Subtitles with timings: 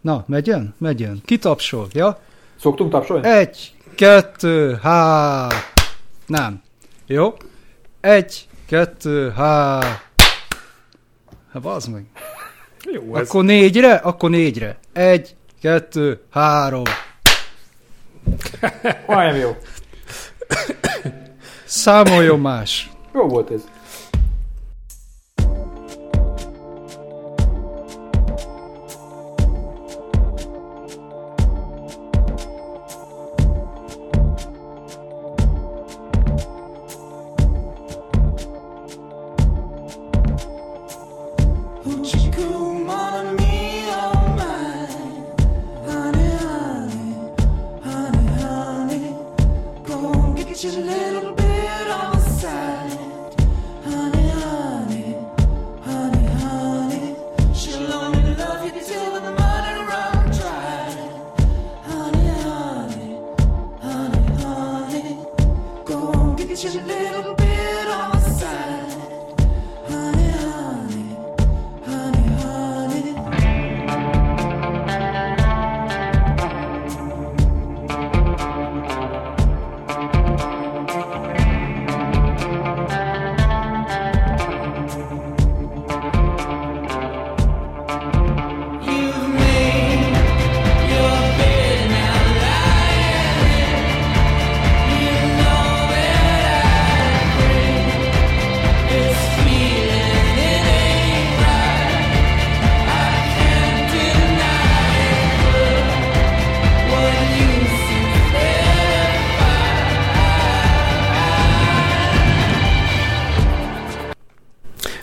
[0.00, 0.74] Na, megyen?
[0.78, 1.22] Megyen.
[1.24, 2.20] Ki tapsol, ja?
[2.60, 3.28] Szoktunk tapsolni?
[3.28, 5.48] Egy, kettő, há.
[6.26, 6.62] Nem.
[7.06, 7.34] Jó?
[8.00, 9.80] Egy, kettő, há.
[11.52, 12.04] Hát bazd meg.
[12.92, 13.28] Jó, ez...
[13.28, 13.94] Akkor négyre?
[13.94, 14.78] Akkor négyre.
[14.92, 16.84] Egy, kettő, három.
[19.06, 19.56] Majdnem jó.
[21.64, 22.90] Számoljon más.
[23.14, 23.60] Jó volt ez.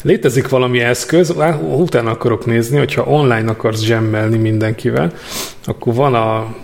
[0.05, 1.33] Létezik valami eszköz,
[1.77, 5.11] utána akarok nézni, hogyha online akarsz zsemmelni mindenkivel,
[5.65, 6.55] akkor van a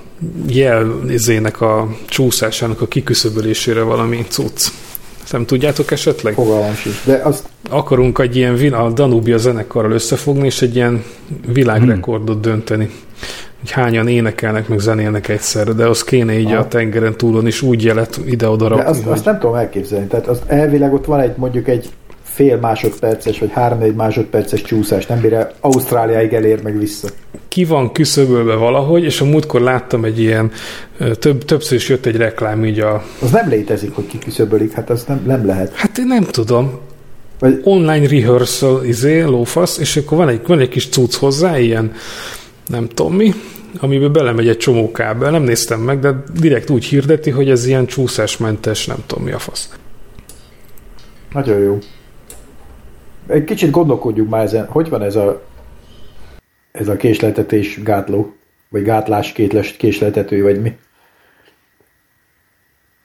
[0.47, 4.67] jelzének a csúszásának a kiküszöbölésére valami cucc.
[5.31, 6.33] Nem tudjátok esetleg?
[6.33, 7.45] Fogalmam sincs, de azt...
[7.69, 11.03] Akarunk egy ilyen, a Danubia zenekarral összefogni, és egy ilyen
[11.47, 12.51] világrekordot hmm.
[12.51, 12.89] dönteni.
[13.59, 16.59] Hogy hányan énekelnek, meg zenélnek egyszerre, de az kéne így ah.
[16.59, 18.83] a tengeren túlon is úgy jelet ide-oda rakni.
[18.83, 19.13] De azt, hogy...
[19.13, 20.07] azt nem tudom elképzelni.
[20.07, 21.89] Tehát az elvileg ott van egy mondjuk egy
[22.41, 27.07] fél másodperces, vagy három másodperces csúszás, nem mire Ausztráliáig elér meg vissza.
[27.47, 30.51] Ki van küszöbölve valahogy, és a múltkor láttam egy ilyen,
[31.13, 33.03] több, többször is jött egy reklám így a...
[33.21, 35.73] Az nem létezik, hogy ki küszöbölik, hát az nem, nem lehet.
[35.73, 36.79] Hát én nem tudom.
[37.39, 37.61] Vagy...
[37.63, 41.91] Online rehearsal, izé, lófasz, és akkor van egy, van egy kis cucc hozzá, ilyen
[42.67, 43.33] nem tudom mi,
[43.79, 47.85] amiben belemegy egy csomó kábel, nem néztem meg, de direkt úgy hirdeti, hogy ez ilyen
[47.85, 49.69] csúszásmentes, nem tudom mi a fasz.
[51.33, 51.77] Nagyon jó.
[53.27, 55.41] Egy kicsit gondolkodjuk már ezen, hogy van ez a,
[56.71, 58.35] ez a késletetés gátló,
[58.69, 60.77] vagy gátlás kétles, késletető, vagy mi.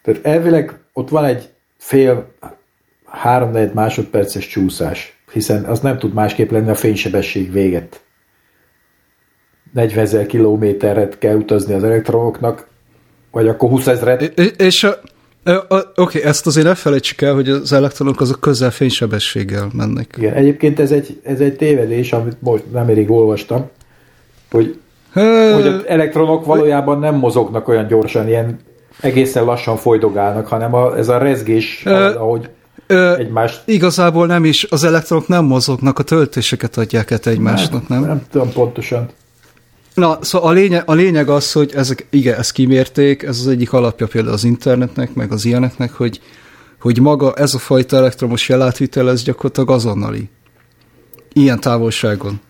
[0.03, 2.35] Tehát elvileg ott van egy fél,
[3.05, 8.01] három másodperces csúszás, hiszen az nem tud másképp lenni a fénysebesség véget.
[9.73, 12.69] 40 ezer kilométeret kell utazni az elektronoknak,
[13.31, 14.23] vagy akkor 20 ezeret.
[14.61, 14.99] És a,
[15.47, 20.15] Oké, okay, ezt azért ne felejtsük el, hogy az elektronok azok közel fénysebességgel mennek.
[20.19, 23.71] Igen, egyébként ez egy, ez egy tévedés, amit most nem elég olvastam,
[24.51, 24.79] hogy,
[25.13, 25.53] Hö...
[25.53, 28.59] hogy az elektronok valójában nem mozognak olyan gyorsan, ilyen
[29.01, 32.15] egészen lassan folydogálnak, hanem a, ez a rezgés, Hö...
[32.15, 32.49] ahogy
[32.87, 33.63] Ö, egymást...
[33.65, 38.01] Igazából nem is, az elektronok nem mozognak, a töltéseket adják át egymásnak, nem?
[38.01, 39.09] Nem, nem tudom pontosan.
[39.97, 43.73] Na, szóval a lényeg, a lényeg az, hogy ezek, igen, ezt kimérték, ez az egyik
[43.73, 46.21] alapja például az internetnek, meg az ilyeneknek, hogy,
[46.81, 50.29] hogy maga ez a fajta elektromos jelátvitel, ez gyakorlatilag azonnali.
[51.33, 52.41] Ilyen távolságon.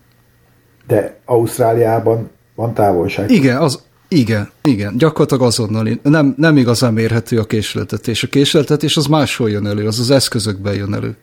[0.87, 3.31] De Ausztráliában van távolság.
[3.31, 5.99] Igen, az, igen, igen, gyakorlatilag azonnali.
[6.03, 8.23] Nem, nem igazán mérhető a késleltetés.
[8.23, 11.17] A késleltetés az máshol jön elő, az az eszközökben jön elő.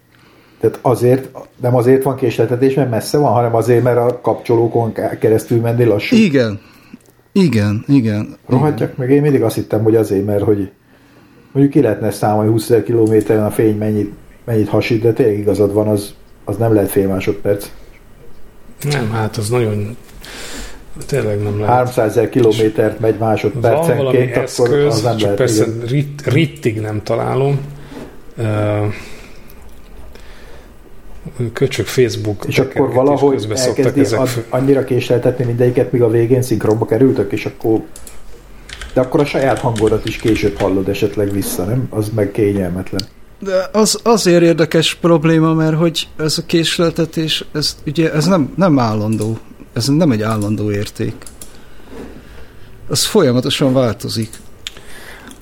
[0.64, 1.28] Tehát azért,
[1.60, 6.16] nem azért van késletetés, mert messze van, hanem azért, mert a kapcsolókon keresztül menni lassú.
[6.16, 6.60] Igen,
[7.32, 8.36] igen, igen.
[8.46, 10.70] Rohadjak meg, én mindig azt hittem, hogy azért, mert hogy
[11.52, 14.12] mondjuk ki lehetne számolni 20 ezer kilométeren a fény mennyit,
[14.44, 16.14] mennyit hasít, de tényleg igazad van, az,
[16.44, 17.70] az nem lehet fél másodperc.
[18.90, 19.96] Nem, hát az nagyon
[21.06, 21.74] tényleg nem lehet.
[21.74, 25.36] 300 ezer kilométert megy másodpercenként, akkor eszköz, az nem csak lehet.
[25.36, 27.60] Persze rit, rittig nem találom.
[28.36, 28.92] Uh,
[31.52, 36.84] köcsök Facebook és akkor valahogy elkezdi ezek ad, annyira késleltetni mindegyiket, míg a végén szinkronba
[36.84, 37.82] kerültek, és akkor
[38.94, 41.86] de akkor a saját hangodat is később hallod esetleg vissza, nem?
[41.90, 43.06] Az meg kényelmetlen.
[43.38, 48.78] De az azért érdekes probléma, mert hogy ez a késleltetés, ez ugye ez nem, nem
[48.78, 49.38] állandó,
[49.72, 51.14] ez nem egy állandó érték.
[52.88, 54.30] az folyamatosan változik.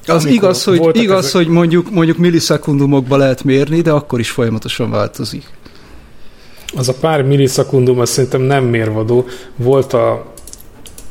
[0.06, 4.30] Az Amikor igaz, hogy, igaz ezek- hogy mondjuk, mondjuk millisekundumokba lehet mérni, de akkor is
[4.30, 5.44] folyamatosan változik.
[6.74, 9.24] Az a pár millisekundum, az szerintem nem mérvadó.
[9.56, 10.32] Volt a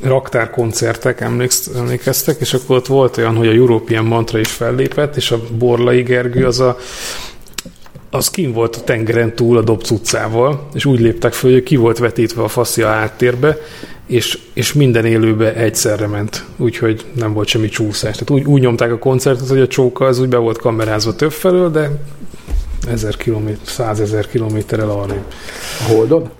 [0.00, 5.30] raktárkoncertek, emléksz, emlékeztek, és akkor ott volt olyan, hogy a European Mantra is fellépett, és
[5.30, 6.78] a Borlai Gergő az a
[8.14, 11.76] az kim volt a tengeren túl a dob cuccával, és úgy léptek föl, hogy ki
[11.76, 13.58] volt vetítve a faszia áttérbe,
[14.06, 18.12] és, és minden élőbe egyszerre ment, úgyhogy nem volt semmi csúszás.
[18.12, 21.32] Tehát úgy, úgy nyomták a koncertet, hogy a csóka az úgy be volt kamerázva több
[21.32, 21.90] felől, de
[22.90, 25.24] ezer kilométer, százezer kilométerrel arrébb.
[25.80, 26.30] A Holdon?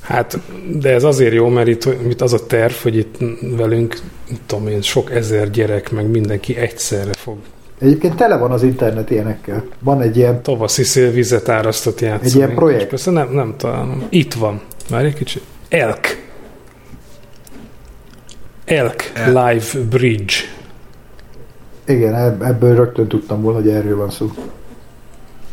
[0.00, 0.38] Hát,
[0.78, 3.16] de ez azért jó, mert itt, itt az a terv, hogy itt
[3.56, 3.98] velünk,
[4.46, 7.36] tudom én, sok ezer gyerek, meg mindenki egyszerre fog
[7.78, 9.64] Egyébként tele van az internet ilyenekkel.
[9.78, 12.30] Van egy ilyen, tavaszi szélvizet árasztott játszani.
[12.30, 12.82] Egy ilyen projekt.
[12.82, 14.06] És persze nem, nem találom.
[14.08, 14.60] Itt van.
[14.90, 15.42] Már egy kicsit.
[15.68, 16.22] Elk.
[18.64, 20.34] Elk Live Bridge.
[21.86, 24.30] igen, ebb- ebből rögtön tudtam volna, hogy erről van szó.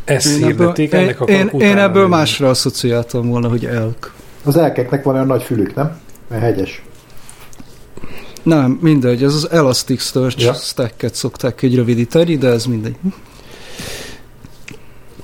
[0.05, 3.65] Ezt Én ebből, hirdették, én, ennek én, akarok én utána ebből másra asszociáltam volna, hogy
[3.65, 4.13] elk.
[4.43, 5.99] Az elkeknek van olyan nagy fülük, nem?
[6.29, 6.81] Mert hegyes.
[8.43, 10.53] Nem, mindegy, ez az Elasticsearch Ja.
[10.53, 12.95] stacket szokták így rövidíteni, de ez mindegy.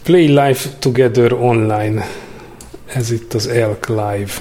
[0.03, 2.07] Play Live Together Online.
[2.85, 4.31] Ez itt az Elk Live.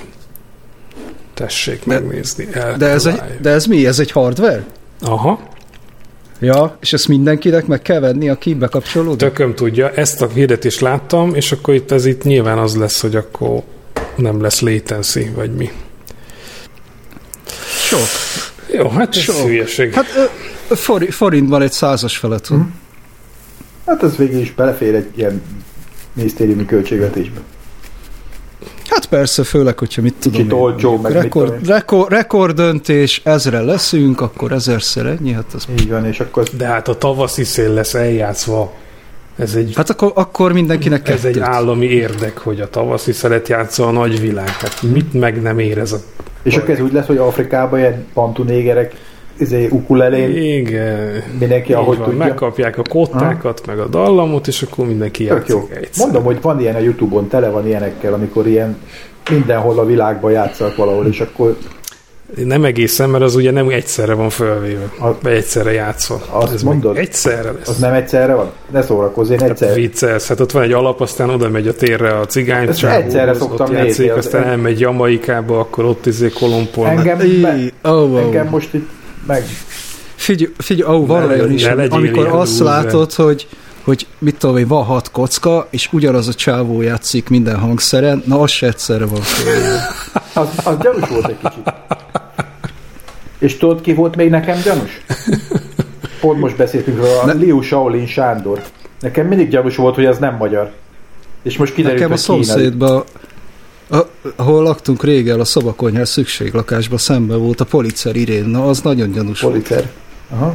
[1.34, 2.48] Tessék De- megnézni.
[2.52, 3.36] Elk De ez, egy, Live.
[3.40, 3.86] de ez mi?
[3.86, 4.64] Ez egy hardware?
[5.00, 5.40] Aha.
[6.38, 9.18] Ja, és ezt mindenkinek meg kell venni, aki bekapcsolódik?
[9.18, 13.16] Tököm tudja, ezt a hirdetést láttam, és akkor itt ez itt nyilván az lesz, hogy
[13.16, 13.62] akkor
[14.16, 15.70] nem lesz latency, vagy mi.
[17.88, 18.06] Sok.
[18.72, 19.46] Jó, hát ez Sok.
[19.46, 19.92] hülyeség.
[19.92, 20.06] Hát
[21.08, 22.74] forintban egy százas felett van.
[23.86, 25.42] Hát ez végül is belefér egy ilyen
[26.12, 27.40] minisztériumi költségvetésbe.
[28.88, 31.68] Hát persze, főleg, hogyha mit tudom Kicsit én, olcsó, meg mit rekord, tudom én.
[31.70, 35.66] rekord, rekordöntés, ezre leszünk, akkor ezerszer ennyi, hát az...
[35.80, 38.72] Így van, és akkor De hát a tavaszi szél lesz eljátszva.
[39.38, 41.48] Ez egy, Hát akkor, akkor mindenkinek ez egy kettőt.
[41.48, 44.48] állami érdek, hogy a tavaszi szelet játsza a nagyvilág.
[44.48, 45.98] Hát mit meg nem ér ez a...
[46.42, 48.94] És akkor ez úgy lesz, hogy Afrikában ilyen pantunégerek
[49.38, 51.22] izé, ukulelén, Igen.
[51.38, 52.24] mindenki Így ahogy van, tudja.
[52.24, 55.68] megkapják a kottákat, meg a dallamot, és akkor mindenki játszik jó.
[55.74, 56.04] egyszer.
[56.04, 58.76] Mondom, hogy van ilyen a Youtube-on, tele van ilyenekkel, amikor ilyen
[59.30, 61.56] mindenhol a világban játszanak valahol, és akkor
[62.44, 66.20] Nem egészen, mert az ugye nem egyszerre van felvéve, A- vagy egyszerre játszva.
[66.30, 66.96] Azt Ez mondod?
[66.96, 67.68] Egyszerre lesz.
[67.68, 68.50] az nem egyszerre van?
[68.72, 69.74] Ne szórakozz, én Hát egyszer.
[69.74, 73.30] viccelsz, hát ott van egy alap, aztán oda megy a térre a cigány, csávóhoz, egyszerre
[73.30, 76.86] ott szoktam játszik, nézni, az aztán en- elmegy Jamaikába, akkor ott izé kolompol.
[76.86, 78.16] Engem, be, Í, ó, ó.
[78.18, 78.88] engem most itt
[79.26, 79.44] meg...
[80.14, 82.64] Figyelj, figyelj ó, van Ne olyan is, ne amikor azt loser.
[82.66, 83.46] látod, hogy
[83.86, 88.40] hogy mit tudom én, van hat kocka, és ugyanaz a csávó játszik minden hangszeren, na
[88.40, 89.20] az se egyszerre van.
[90.34, 91.72] Az, az gyanús volt egy kicsit.
[93.38, 95.04] És tudod, ki volt még nekem gyanús?
[96.20, 98.62] Pont most beszéltünk róla, a Ne- Liu Shaolin Sándor.
[99.00, 100.72] Nekem mindig gyanús volt, hogy az nem magyar.
[101.42, 103.04] És most kiderült, Nekem a szomszédban,
[103.90, 103.98] a,
[104.36, 109.40] ahol laktunk régen, a szobakonyhás szükséglakásban szemben volt a policer Irén, na az nagyon gyanús
[109.40, 109.54] volt.
[109.54, 109.90] Policer.
[110.30, 110.54] Aha.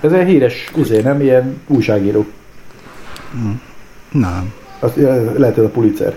[0.00, 2.26] Ez egy híres, izé, nem ilyen újságíró.
[4.10, 4.52] Nem.
[4.80, 4.90] Az,
[5.36, 6.16] lehet ez a Pulitzer.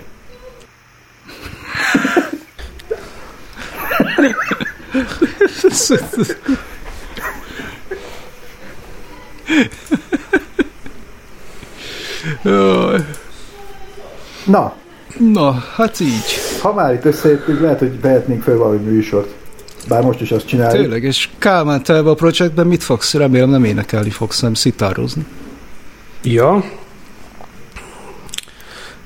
[14.45, 14.73] Na,
[15.17, 16.39] Na, hát így.
[16.61, 19.33] ha már itt összeértünk, lehet, hogy vehetnénk fel valami műsort.
[19.87, 20.81] Bár most is azt csináljuk.
[20.81, 23.13] Tényleg, és Kálmán, te a projektben mit fogsz?
[23.13, 25.25] Remélem nem énekelni fogsz, nem szitározni.
[26.23, 26.63] Ja.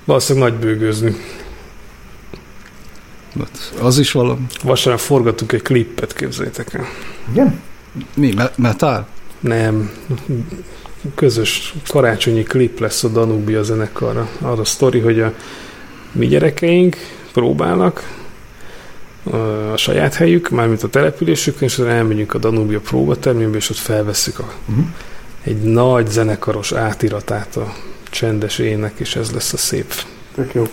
[0.06, 1.16] Valószínűleg nagy bőgőzni.
[3.40, 4.46] Hát, az is valami.
[4.64, 6.86] Vasárnap forgattuk egy klippet, képzeljétek el.
[7.32, 7.60] Igen?
[8.16, 9.08] Mi, me- metal?
[9.40, 9.92] Nem,
[11.16, 14.30] közös karácsonyi klip lesz a Danubia zenekarra.
[14.42, 15.34] Arra a sztori, hogy a
[16.16, 16.96] mi gyerekeink
[17.34, 18.24] próbálnak
[19.72, 24.40] a saját helyük, mármint a településükön, és aztán elmegyünk a Danubia próbatermébe, és ott felveszik
[24.40, 24.86] a, Uh-huh.
[25.44, 27.74] egy nagy zenekaros átiratát a
[28.10, 29.94] csendes ének, és ez lesz a szép.
[30.36, 30.68] Tök jó.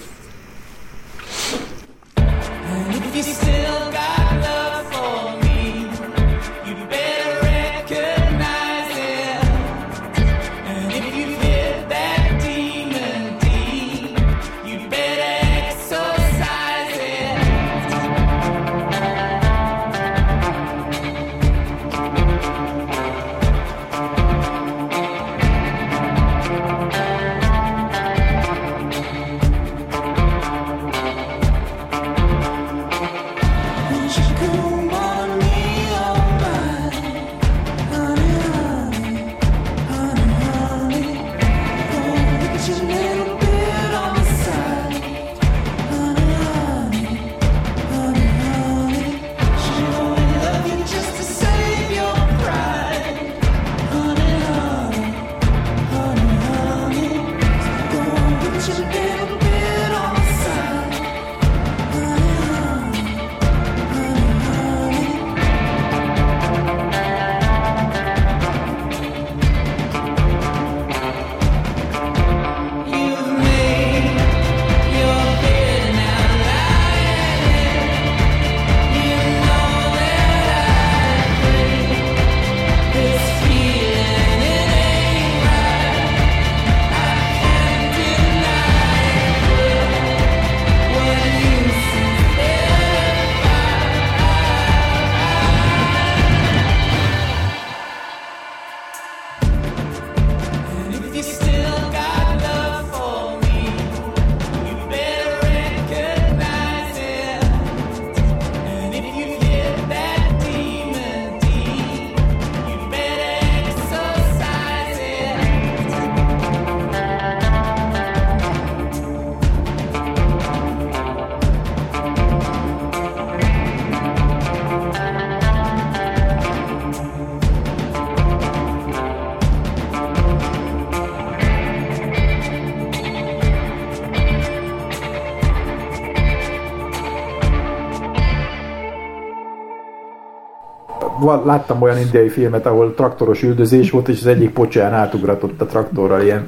[141.45, 146.23] Láttam olyan indiai filmet, ahol traktoros üldözés volt, és az egyik pocsán átugratott a traktorral
[146.23, 146.47] ilyen,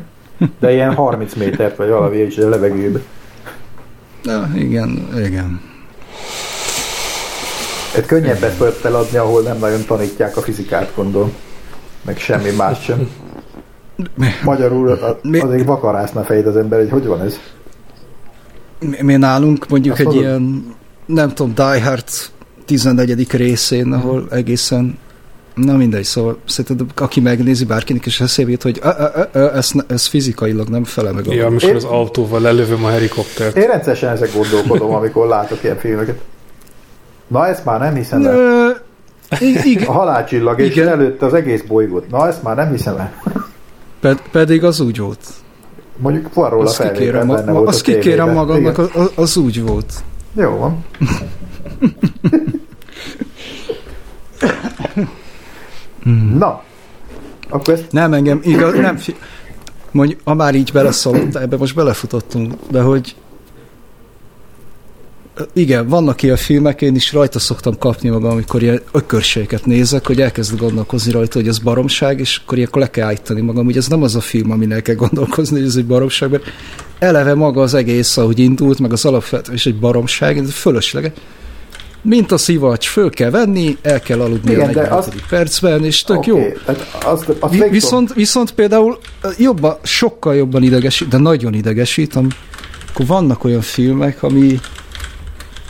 [0.61, 3.01] de ilyen 30 métert, vagy valami is a levegőbe.
[4.23, 5.61] Na, igen, igen.
[7.95, 11.33] Hát könnyebb ezt eladni, ahol nem nagyon tanítják a fizikát, gondolom.
[12.05, 13.09] Meg semmi más sem.
[14.45, 14.89] Magyarul
[15.41, 17.39] azért vakarászna fejed az ember, hogy hogy van ez?
[18.81, 20.25] Mi, mi nálunk mondjuk Azt egy mondod?
[20.25, 20.75] ilyen,
[21.07, 22.05] nem tudom, Die Hard
[22.65, 23.33] 14.
[23.33, 24.99] részén, ahol egészen
[25.55, 29.57] Na mindegy, szóval szerintem aki megnézi, bárkinek is eszébe jut, hogy "Ö, ö, ö, ö,
[29.57, 31.27] ez, ez fizikailag nem felel meg.
[31.27, 33.57] Ja, Én- az autóval lelövöm a helikoptert.
[33.57, 36.19] Én rendszeresen ezek gondolkodom, amikor látok ilyen filmeket.
[37.27, 38.83] Na ezt már nem hiszem el.
[39.41, 40.89] Igen, A halálcsillag, és Igen.
[40.89, 42.11] előtte az egész bolygót.
[42.11, 43.13] Na ezt már nem hiszem el.
[44.01, 45.21] ped, pedig az úgy volt.
[45.97, 49.37] Mondjuk Poirot a Azt kikérem, felvétel ma, benne ma, volt azt kikérem magamnak, az, az
[49.37, 49.93] úgy volt.
[50.37, 50.85] Jó van.
[56.39, 56.63] Na,
[57.49, 58.99] akkor ezt Nem, engem igaz, nem,
[59.91, 63.15] mondjuk, ha már így beleszaladt, ebbe most belefutottunk, de hogy
[65.53, 70.21] igen, vannak ilyen filmek, én is rajta szoktam kapni magam, amikor ilyen ökörségeket nézek, hogy
[70.21, 73.89] elkezdek gondolkozni rajta, hogy ez baromság, és akkor ilyenkor le kell állítani magam, hogy ez
[73.89, 76.45] nem az a film, amin el kell gondolkozni, hogy ez egy baromság, mert
[76.99, 81.13] eleve maga az egész, ahogy indult, meg az alapvető, és egy baromság, ez fölösleges.
[82.07, 84.99] Mint a szivacs, föl kell venni, el kell aludni Igen, a de 45.
[84.99, 86.37] azt- percben, és tök jó.
[86.39, 88.99] Oké, tehát azt, azt Vi- viszont, viszont például
[89.39, 94.61] jobban, sokkal jobban idegesít, de nagyon idegesít, amikor vannak olyan filmek, ami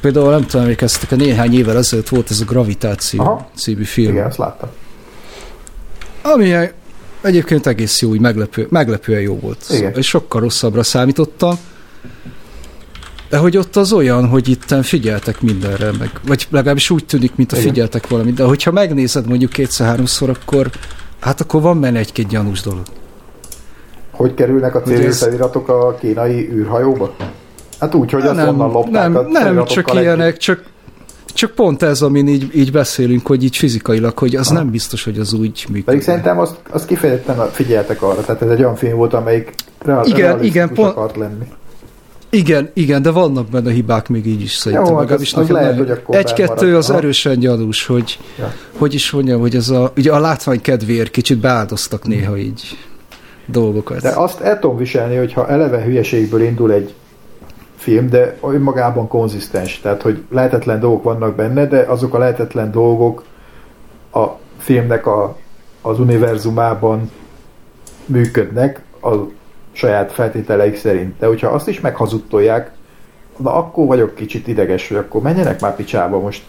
[0.01, 3.51] például nem tudom, emlékeztek, a néhány évvel ezelőtt volt ez a Gravitáció Aha.
[3.57, 4.69] című film, igen, azt láttam.
[6.23, 6.55] ami
[7.23, 9.65] egyébként egész jó, úgy meglepő, meglepően jó volt.
[9.71, 9.93] Igen.
[9.97, 11.59] És sokkal rosszabbra számítottam.
[13.35, 17.53] De hogy ott az olyan, hogy itt figyeltek mindenre, meg, vagy legalábbis úgy tűnik, mint
[17.53, 20.71] a figyeltek valamit, de hogyha megnézed mondjuk kétszer-háromszor, akkor
[21.21, 22.83] hát akkor van benne egy-két gyanús dolog.
[24.11, 27.15] Hogy kerülnek a civil feliratok a kínai űrhajóba?
[27.81, 30.03] Hát úgy, hogy azt nem, onnan lopták nem, a nem csak együtt.
[30.03, 30.63] ilyenek, csak,
[31.27, 34.59] csak pont ez, amin így, így beszélünk, hogy így fizikailag, hogy az Aha.
[34.59, 35.85] nem biztos, hogy az úgy működik.
[35.85, 40.07] Pedig szerintem azt, azt kifejezetten figyeltek arra, tehát ez egy olyan film volt, amelyik real,
[40.07, 41.45] Igen, igen, pont- akart lenni.
[42.35, 44.87] Igen, igen, de vannak benne hibák még így is szerintem.
[44.87, 46.99] hát Legalábbis az- az nekem lehet, hogy akkor Egy-kettő az Aha.
[46.99, 48.53] erősen gyanús, hogy, Ja.
[48.79, 52.79] hogy is mondjam, hogy ez a, ugye a látvány kedvéért kicsit beáldoztak néha így
[53.47, 54.01] dolgokat.
[54.01, 56.95] De azt el tudom viselni, hogyha eleve hülyeségből indul egy
[57.77, 59.81] film, de önmagában konzisztens.
[59.81, 63.25] Tehát, hogy lehetetlen dolgok vannak benne, de azok a lehetetlen dolgok
[64.13, 64.27] a
[64.59, 65.37] filmnek a,
[65.83, 67.11] az univerzumában
[68.07, 69.15] működnek a
[69.75, 71.19] saját feltételeik szerint.
[71.19, 72.71] De hogyha azt is meghazudtolják,
[73.37, 76.43] na akkor vagyok kicsit ideges, hogy akkor menjenek már picsába most.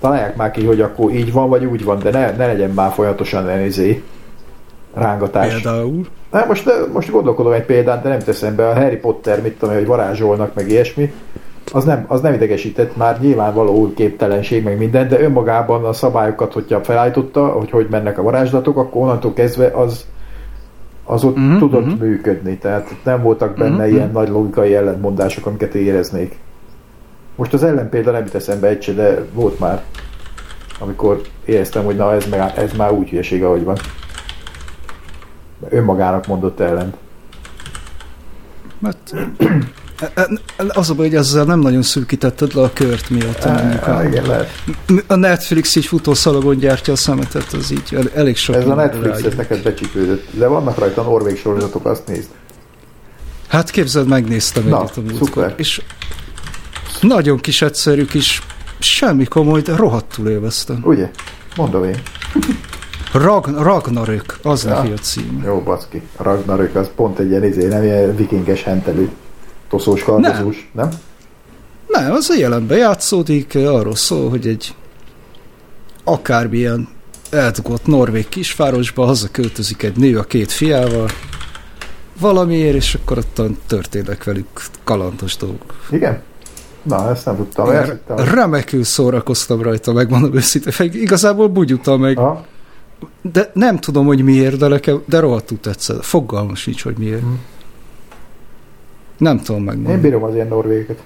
[0.00, 2.92] Találják már ki, hogy akkor így van, vagy úgy van, de ne, ne legyen már
[2.92, 4.02] folyamatosan elnézé
[4.94, 5.52] rángatás.
[5.52, 6.06] Például.
[6.30, 8.68] Na, most, most gondolkodom egy példát, de nem teszem be.
[8.68, 11.12] A Harry Potter, mit tudom, hogy varázsolnak, meg ilyesmi.
[11.72, 16.84] Az nem, az nem idegesített, már nyilvánvaló képtelenség, meg minden, de önmagában a szabályokat, hogyha
[16.84, 20.06] felállította, hogy hogy mennek a varázslatok, akkor onnantól kezdve az,
[21.10, 21.92] az ott Mhm, uh-huh, tudott mhm.
[21.92, 22.08] uh-huh.
[22.08, 22.58] működni.
[22.58, 23.94] Tehát nem voltak benne Mhm, uh-huh.
[23.94, 26.38] ilyen nagy logikai ellentmondások, amiket éreznék.
[27.36, 29.82] Most az ellenpélda nem jut eszembe egy se, de volt már,
[30.78, 33.76] amikor éreztem, hogy na ez, meg, ez már úgy hülyeség, ahogy van.
[35.68, 36.96] Önmagának mondott ellent.
[38.78, 39.48] Mert, e-
[40.68, 43.44] az a baj, hogy ezzel nem nagyon szűkítetted le a kört miatt.
[43.44, 44.50] mondjuk a, igen, lehet.
[45.06, 48.54] a Netflix így futószalagon gyártja a szemetet, az így el, elég sok.
[48.54, 50.26] Ez a Netflix, ez neked becsípődött.
[50.30, 52.28] De vannak rajta norvég sorozatok, azt nézd.
[53.48, 55.54] Hát képzeld, megnéztem Na, egyet a múltkor.
[55.56, 55.82] És
[57.00, 58.42] nagyon kis egyszerű kis,
[58.78, 60.80] semmi komoly, de rohadtul élveztem.
[60.82, 61.10] Ugye?
[61.56, 61.96] Mondom én.
[63.12, 64.70] Rag, Ragnarök, az Ja.
[64.74, 65.42] neki a cím.
[65.44, 66.02] Jó, baszki.
[66.16, 69.10] Ragnarök az pont egy ilyen izé, nem ilyen vikinges hentelő.
[69.70, 70.88] Toszós kardozós, nem?
[70.88, 70.98] nem?
[71.86, 74.74] Nem, az a jelenben játszódik, arról szól, hogy egy
[76.04, 76.88] akármilyen
[77.30, 81.08] eldugott norvég kisvárosba hazaköltözik egy nő a két fiával,
[82.20, 84.46] valamiért, és akkor ott történnek velük
[84.84, 85.74] kalandos dolgok.
[85.90, 86.22] Igen?
[86.82, 87.66] Na, ezt nem tudtam.
[87.70, 90.90] Hittem, hogy- remekül szórakoztam rajta, megmondom őszintén.
[90.92, 92.44] Igazából bugyutam meg, Aha.
[93.22, 96.04] de nem tudom, hogy miért, de, nekem, de rohadtul tetszett.
[96.04, 97.20] Fogalmam sincs, hogy miért.
[97.20, 97.26] Hm.
[99.20, 100.00] Nem tudom Én megmondani.
[100.00, 100.98] bírom az ilyen norvégeket.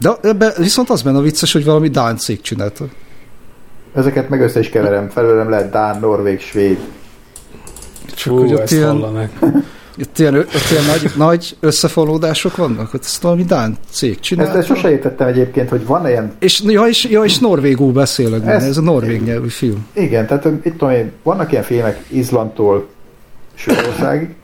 [0.00, 2.84] De ebbe, viszont az benne a vicces, hogy valami Dán cég csinálta.
[3.94, 5.08] Ezeket meg össze is keverem.
[5.08, 6.78] Felőlem lehet Dán, Norvég, Svéd.
[8.14, 9.30] Csak Hú, hogy ott ezt ilyen.
[9.98, 12.94] Itt ilyen, ott ilyen nagy, nagy összefonódások vannak?
[12.94, 14.58] Ott ezt valami Dán cég Ezt, csinálta.
[14.58, 18.64] ezt sose értettem egyébként, hogy van ilyen És, ja, és, ja, és norvégul beszélek Ez-
[18.64, 19.86] ez a norvég nyelvű film.
[19.92, 22.86] Igen, tehát itt tudom én, vannak ilyen filmek Izlandtól
[23.54, 24.34] Svédországig,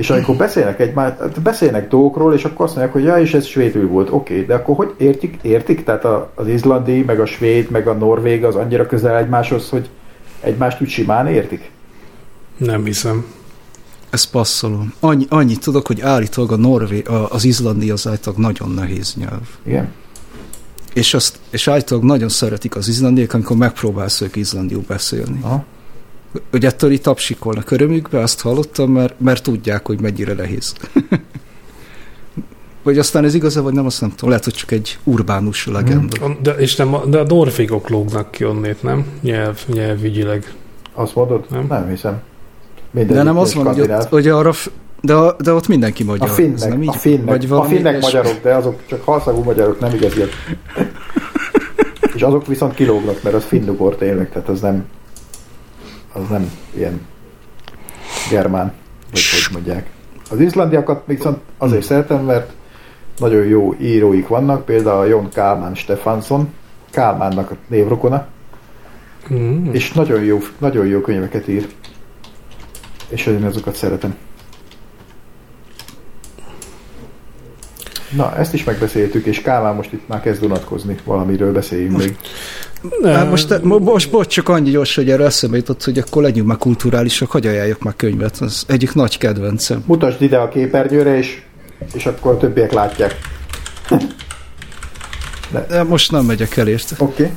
[0.00, 3.46] és amikor beszélnek egymás, hát beszélnek dolgokról, és akkor azt mondják, hogy ja, és ez
[3.46, 5.84] svédül volt, oké, okay, de akkor hogy értik, értik?
[5.84, 9.88] Tehát a, az izlandi, meg a svéd, meg a norvég az annyira közel egymáshoz, hogy
[10.40, 11.70] egymást úgy simán értik?
[12.56, 13.26] Nem hiszem.
[14.10, 14.92] Ezt passzolom.
[15.00, 19.48] Annyi, annyit tudok, hogy állítólag a norvé, az izlandi az állítólag nagyon nehéz nyelv.
[19.62, 19.92] Igen?
[20.92, 25.38] És, azt, és állítólag nagyon szeretik az izlandiak, amikor megpróbálsz ők izlandiul beszélni.
[25.42, 25.64] Aha.
[26.50, 30.74] Hogy ettől itt tapsikolnak örömükbe, azt hallottam, mert, mert tudják, hogy mennyire nehéz.
[32.82, 34.28] vagy aztán ez igaz vagy nem, azt nem tudom.
[34.28, 36.36] Lehet, hogy csak egy urbánus legenda.
[36.42, 39.04] De, és nem, a- de a norvégok lógnak ki onnét, nem?
[39.20, 40.54] Nyelv, nyelvügyileg.
[40.94, 41.44] Azt mondod?
[41.50, 41.66] Nem.
[41.68, 42.20] Nem, nem hiszem.
[42.90, 44.52] Mindegyik De nem az van, hogy, ott, hogy arra,
[45.00, 46.28] de, a- de ott mindenki A magyar.
[46.28, 46.88] ez finnek, nem így?
[46.88, 48.12] a finnek, Vagy a valami finnek ilyesmi?
[48.18, 50.28] magyarok, de azok csak halszagú magyarok, nem igaziak.
[52.14, 54.84] És azok viszont kilógnak, mert az finnugor tényleg, tehát az nem,
[56.12, 57.06] az nem ilyen
[58.30, 58.72] germán,
[59.10, 59.90] vagy hogy mondják.
[60.30, 62.52] Az izlandiakat viszont azért szeretem, mert
[63.18, 66.52] nagyon jó íróik vannak, például Jon Kálmán Stefansson,
[66.90, 68.26] Kálmánnak a névrokona,
[69.32, 69.72] Mm.
[69.72, 71.68] és nagyon jó, nagyon jó könyveket ír.
[73.08, 74.16] És én azokat szeretem.
[78.16, 82.16] Na, ezt is megbeszéltük, és Kálmán most itt már kezd unatkozni, valamiről beszéljünk még.
[83.04, 86.46] Hát most, mo- most, most csak annyi gyors, hogy erre eszembe jutott, hogy akkor legyünk
[86.46, 88.36] már kulturálisak, hogy ajánljak már könyvet.
[88.40, 89.82] Az egyik nagy kedvencem.
[89.86, 91.42] Mutasd ide a képernyőre, és,
[91.92, 93.18] és akkor a többiek látják.
[95.68, 96.94] De most nem megyek el érte.
[96.98, 97.32] Oké.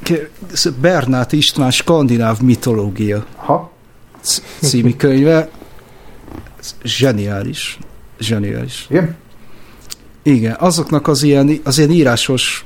[0.00, 0.28] Okay.
[0.80, 3.72] Bernát István skandináv mitológia Ha,
[4.20, 5.48] c- című könyve.
[6.60, 7.78] Ez Zseniális.
[8.18, 8.86] Zseniális.
[8.90, 9.16] igen?
[10.22, 12.64] Igen, azoknak az ilyen, az ilyen írásos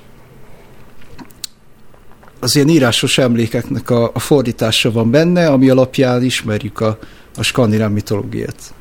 [2.41, 6.99] az ilyen írásos emlékeknek a, a fordítása van benne, ami alapján ismerjük a,
[7.37, 8.75] a skandináv mitológiát.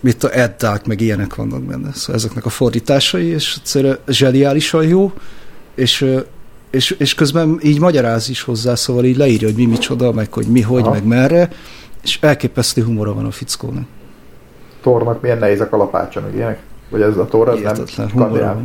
[0.00, 1.92] Mit a Eddák, meg ilyenek vannak benne.
[1.92, 5.12] Szóval ezeknek a fordításai, és egyszerűen zseniálisan jó,
[5.74, 6.14] és,
[6.70, 10.46] és, és közben így magyaráz is hozzá, szóval így leírja, hogy mi micsoda, meg hogy
[10.46, 10.90] mi, hogy, Aha.
[10.90, 11.50] meg merre,
[12.02, 13.86] és elképesztő humora van a fickónak.
[14.82, 16.58] Tornak milyen nehéz a kalapácsa, meg ilyenek?
[16.90, 18.56] Vagy ez a tor, az nem Hihetetlen humora skandináv?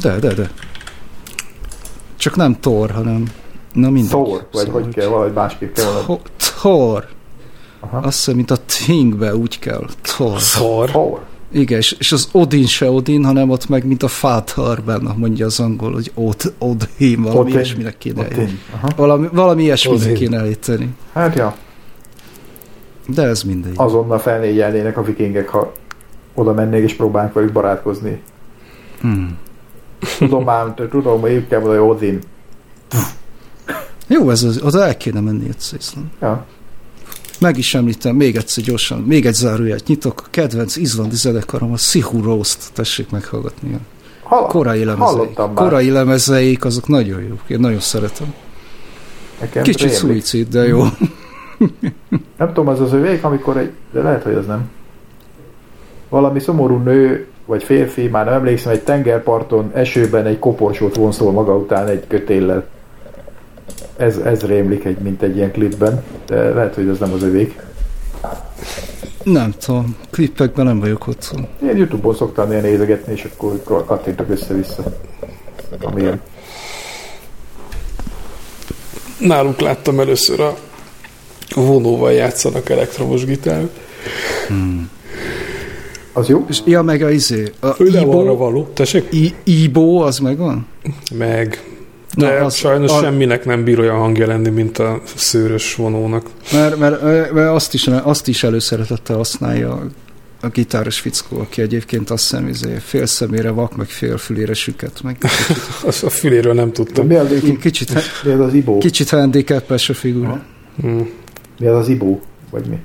[0.00, 0.50] De, de, de.
[2.22, 3.24] Csak nem Thor, hanem...
[3.72, 4.10] Na mindegy.
[4.10, 5.84] Thor, vagy Szóval, hogy kell, valahogy másképp kell.
[6.02, 7.06] Tho- Thor.
[7.80, 7.96] Aha.
[7.98, 9.84] Azt hiszem, mint a Thingbe úgy kell.
[10.02, 10.40] Thor.
[10.40, 10.88] Szar.
[10.88, 11.20] Thor.
[11.52, 15.46] Igen, és, és az Odin se Odin, hanem ott meg, mint a Father benne, mondja
[15.46, 17.54] az angol, hogy Od, Odin, valami Odin.
[17.54, 18.26] ilyesminek kéne.
[18.26, 18.58] Odin.
[18.96, 20.14] Valami, valami ilyesminek Odin.
[20.14, 20.94] kéne állítani.
[21.12, 21.54] Hát ja,
[23.08, 23.72] De ez mindegy.
[23.76, 25.72] azonnal felnégyelnének a vikingek, ha
[26.34, 28.22] oda mennék és próbálnánk velük barátkozni.
[29.00, 29.36] Hmm.
[30.18, 32.18] Tudom ám, tudom, mondani, hogy Odin.
[34.06, 35.78] Jó, ez az, oda el kéne menni egyszer.
[36.20, 36.44] Ja.
[37.40, 40.22] Meg is említem, még egyszer gyorsan, még egy záróját nyitok.
[40.26, 43.78] A kedvenc izlandi zenekarom a Sigur Rost, tessék meghallgatni.
[44.22, 45.34] Hall- Korai lemezeik.
[45.54, 47.42] Korai lemezeik, azok nagyon jók.
[47.46, 48.34] Én nagyon szeretem.
[49.40, 49.98] Nekem Kicsit rémlik.
[50.24, 50.84] szuicid, de jó.
[52.36, 54.70] Nem tudom, az az övék, amikor egy, de lehet, hogy az nem.
[56.08, 61.56] Valami szomorú nő, vagy férfi, már nem emlékszem, egy tengerparton, esőben egy koporsót vonszol maga
[61.56, 62.64] után egy kötéllel.
[63.96, 67.60] Ez, ez rémlik, egy, mint egy ilyen klipben, de lehet, hogy ez nem az övék.
[69.22, 71.46] Nem tudom, klippekben nem vagyok otthon.
[71.62, 74.82] Én Youtube-on szoktam ilyen nézegetni, és akkor kattintok össze-vissza.
[75.80, 76.20] Amilyen.
[79.18, 80.54] Nálunk láttam először a
[81.54, 83.68] vonóval játszanak elektromos gitár.
[86.12, 86.46] Az jó?
[86.48, 88.68] És, ja, meg a izé, a arra Ibo, való.
[88.74, 89.06] Tessék?
[89.12, 90.66] I, Ibo, az megvan?
[91.14, 91.64] Meg.
[92.16, 95.74] De Na, Na, az- sajnos a- semminek nem bír olyan hangja lenni, mint a szőrös
[95.74, 96.26] vonónak.
[96.52, 99.86] Mert, mert, mert azt, is, azt is előszeretettel használja a,
[100.40, 105.00] a gitáros fickó, aki egyébként azt hiszem, izé, fél szemére vak, meg fél fülére süket,
[105.02, 105.16] meg
[105.84, 107.06] Azt a füléről nem De tudtam.
[107.06, 107.92] mi az, kicsit, kicsit,
[108.24, 108.78] mi az az Ibo?
[108.78, 109.08] Kicsit.
[109.10, 110.42] handicapes a figura.
[110.86, 111.00] Mm.
[111.58, 112.18] Mi az az Ibo?
[112.50, 112.76] Vagy mi?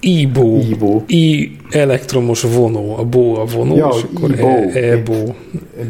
[0.00, 0.58] Ibo.
[0.68, 1.02] Ibo.
[1.06, 2.96] I elektromos vonó.
[2.98, 4.46] A bó a vonó, Ja, és akkor Ibo.
[4.48, 5.34] e, e-bó.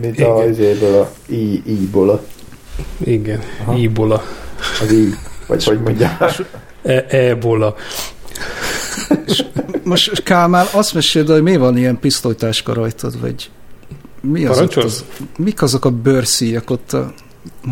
[0.01, 0.31] Mint Igen.
[0.31, 2.23] a izéből a I, I-ból a,
[3.05, 3.77] Igen, Aha.
[3.79, 4.23] Ibola.
[4.83, 5.15] az I,
[5.47, 6.43] vagy hogy mondják.
[6.83, 7.75] E- ebola.
[9.83, 13.51] Most Kálmán, azt meséld, hogy mi van ilyen pisztolytáska rajtad, vagy
[14.21, 15.05] mi az ott az,
[15.39, 17.13] mik azok a bőrszíjak ott a,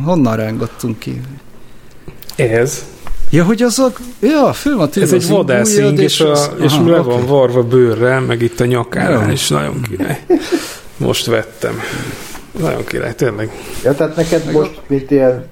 [0.05, 1.21] honnan rángattunk ki?
[2.37, 2.85] Ez.
[3.31, 6.99] Ja, hogy azok, ja, föl van Ez egy vadászing, és, a, az- és aha, le
[7.01, 7.09] oké.
[7.11, 9.31] van varva bőrrel, meg itt a nyakánál, Jó.
[9.33, 10.21] és nagyon király.
[10.97, 11.81] Most vettem.
[12.61, 13.51] Nagyon király, tényleg.
[13.85, 15.47] Ja, tehát neked most, mint ilyen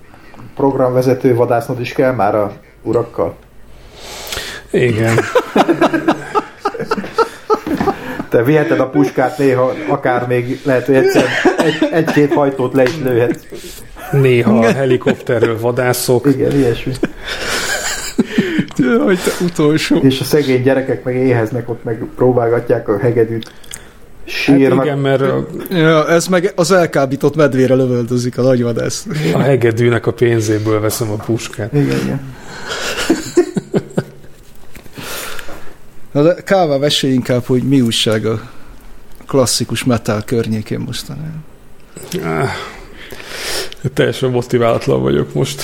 [0.56, 3.36] programvezető vadásznod is kell már a urakkal?
[4.70, 5.18] Igen.
[8.28, 11.24] Te viheted a puskát néha, akár még lehet, hogy egyszer
[11.58, 13.46] egy, egy-két hajtót le is lőhet.
[14.12, 16.26] Néha a helikopterről vadászok.
[16.26, 16.92] Igen, ilyesmi.
[18.78, 19.96] Jaj, te utolsó.
[19.96, 23.44] És a szegény gyerekek meg éheznek, ott meg próbálgatják a hegedűt.
[23.48, 24.84] Hát Sírnak.
[24.84, 29.06] igen, mert a, Ja, ez meg az elkábított medvére lövöldözik a nagyvadász.
[29.34, 31.72] a hegedűnek a pénzéből veszem a puskát.
[31.72, 32.20] Igen, igen.
[36.12, 38.40] Na de Káva, mesélj inkább, hogy mi újság a
[39.26, 41.44] klasszikus metal környékén mostanában.
[42.22, 42.48] Ah,
[43.94, 45.62] teljesen motiválatlan vagyok most.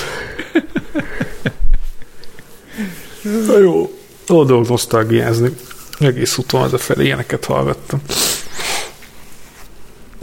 [3.23, 5.55] Na jó, dolog nosztalgiázni.
[5.99, 8.01] Egész úton hazafelé ilyeneket hallgattam.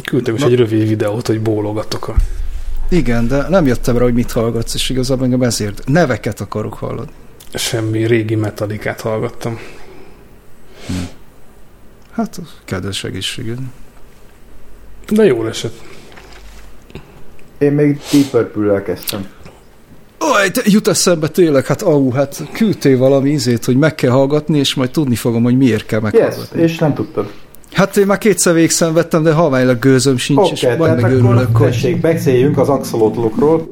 [0.05, 0.47] Küldtem is Na.
[0.47, 2.15] egy rövid videót, hogy bólogatok a...
[2.89, 7.11] Igen, de nem jöttem rá, hogy mit hallgatsz, és igazából engem ezért neveket akarok hallani.
[7.55, 9.59] Semmi régi metalikát hallgattam.
[12.11, 13.59] Hát, az kedves egészséged.
[15.09, 15.81] De jól esett.
[17.59, 19.29] Én még Deep Purple-lel kezdtem.
[20.21, 24.59] Oj, te jut eszembe tényleg, hát au, hát küldtél valami izét, hogy meg kell hallgatni,
[24.59, 26.63] és majd tudni fogom, hogy miért kell Yes, meghallgatni.
[26.63, 27.31] és nem tudtad.
[27.73, 31.67] Hát én már kétszer végszenvedtem, de halványlag gőzöm sincs, Oké, és okay, majd megőrülök, akkor
[31.67, 33.69] tessék, beszéljünk az axolotlokról.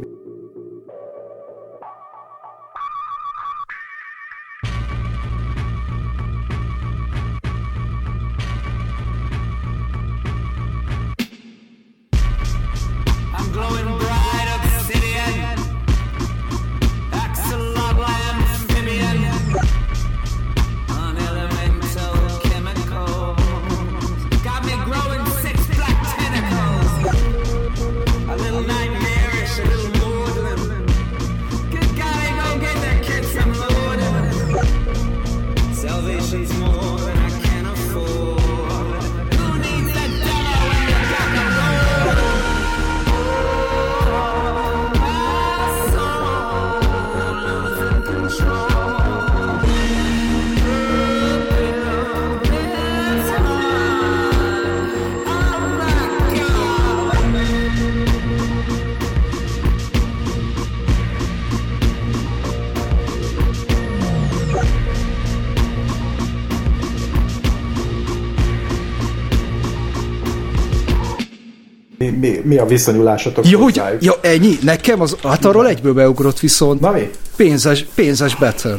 [72.78, 74.58] Viszonyulásotok Ja, hogy, ja, ennyi?
[74.62, 77.10] Nekem az, hát arról egyből beugrott viszont Na mi?
[77.36, 78.78] pénzes, pénzes Battle.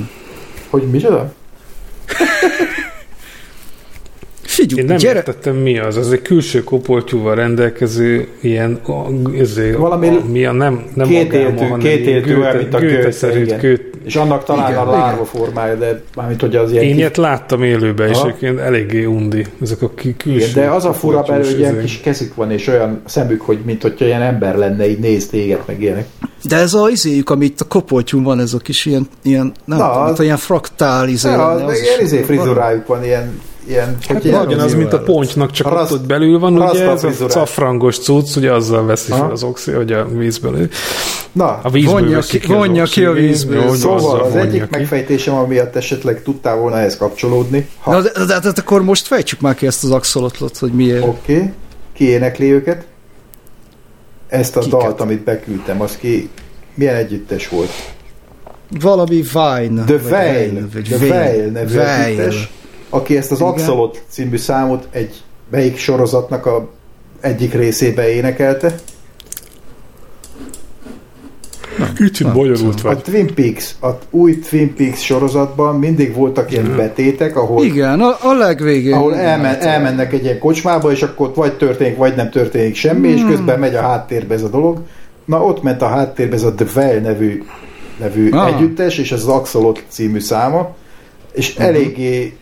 [0.69, 1.33] Hogy micsoda?
[4.41, 5.97] Figyelj, Én nem gyere, értettem mi az.
[5.97, 8.81] Az egy külső kopoltyúval rendelkező ilyen,
[9.39, 12.95] ezért, Valami a, mi a nem, nem kétéltő, agáma, hanem ilyen olyan, mint a gőte,
[12.95, 13.59] gőteszerű igen.
[13.59, 13.88] gőt.
[14.03, 17.17] És annak talán Igen, a lárva formája, de mármint, hogy az ilyen Én kis- ilyet
[17.17, 18.27] láttam élőben, és Aha.
[18.27, 19.45] egyébként eléggé undi.
[19.61, 22.67] Ezek a külső Igen, de az a fura belőle, hogy ilyen kis kezük van, és
[22.67, 26.05] olyan szemük, hogy mint hogyha ilyen ember lenne, így néz téged, meg ilyenek.
[26.43, 29.77] de ez a izéjük, ami itt a kopoltyún van, ez a kis ilyen, ilyen nem
[29.77, 31.29] Na, tudom, az- ilyen fraktál izé.
[31.29, 34.75] Ja, lenne, az, az meg is- ilyen izé frizurájuk van, ilyen, ilyen Hát ilyen ugyanaz,
[34.75, 38.85] mint a pontynak, csak Raszt- ott, belül van, ugye ez a cafrangos cucc, ugye azzal
[38.85, 40.67] veszi fel az oxi, hogy a vízből.
[41.31, 43.75] Na, A vízből Vonja ki- vonja ki a vízből.
[43.75, 44.67] szóval az egyik ki.
[44.71, 47.67] megfejtésem, amiatt esetleg tudtál volna ehhez kapcsolódni.
[47.79, 50.71] Ha, Na, de, de, de, de, akkor most fejtsük már ki ezt az axolotlot, hogy
[50.71, 51.03] miért.
[51.07, 51.51] Oké, okay.
[51.93, 52.85] ki énekli őket?
[54.27, 54.79] Ezt a Kiket?
[54.79, 56.29] dalt, amit beküldtem, az ki
[56.73, 57.69] milyen együttes volt?
[58.79, 59.83] Valami Vine.
[59.83, 61.11] The Veil, vagy The Veil.
[61.13, 62.33] Veil nevű Veil.
[62.89, 63.51] Aki ezt az Igen.
[63.51, 65.21] Axolot című számot egy
[65.51, 66.69] melyik sorozatnak a
[67.21, 68.75] egyik részébe énekelte.
[71.95, 73.01] Kicsit Nem bonyolult A vagy.
[73.01, 78.33] Twin Peaks, a új Twin Peaks sorozatban mindig voltak ilyen betétek, ahol, Igen, a, a
[78.33, 78.93] legvégén.
[78.93, 83.07] ahol elmen, elmennek egy ilyen kocsmába, és akkor ott vagy történik, vagy nem történik semmi,
[83.07, 84.81] és közben megy a háttérbe ez a dolog.
[85.25, 87.43] Na ott ment a háttérbe ez a The Veil nevű,
[87.99, 88.47] nevű Ah.
[88.55, 90.75] együttes, és ez az Axolot című száma,
[91.33, 92.37] és eléggé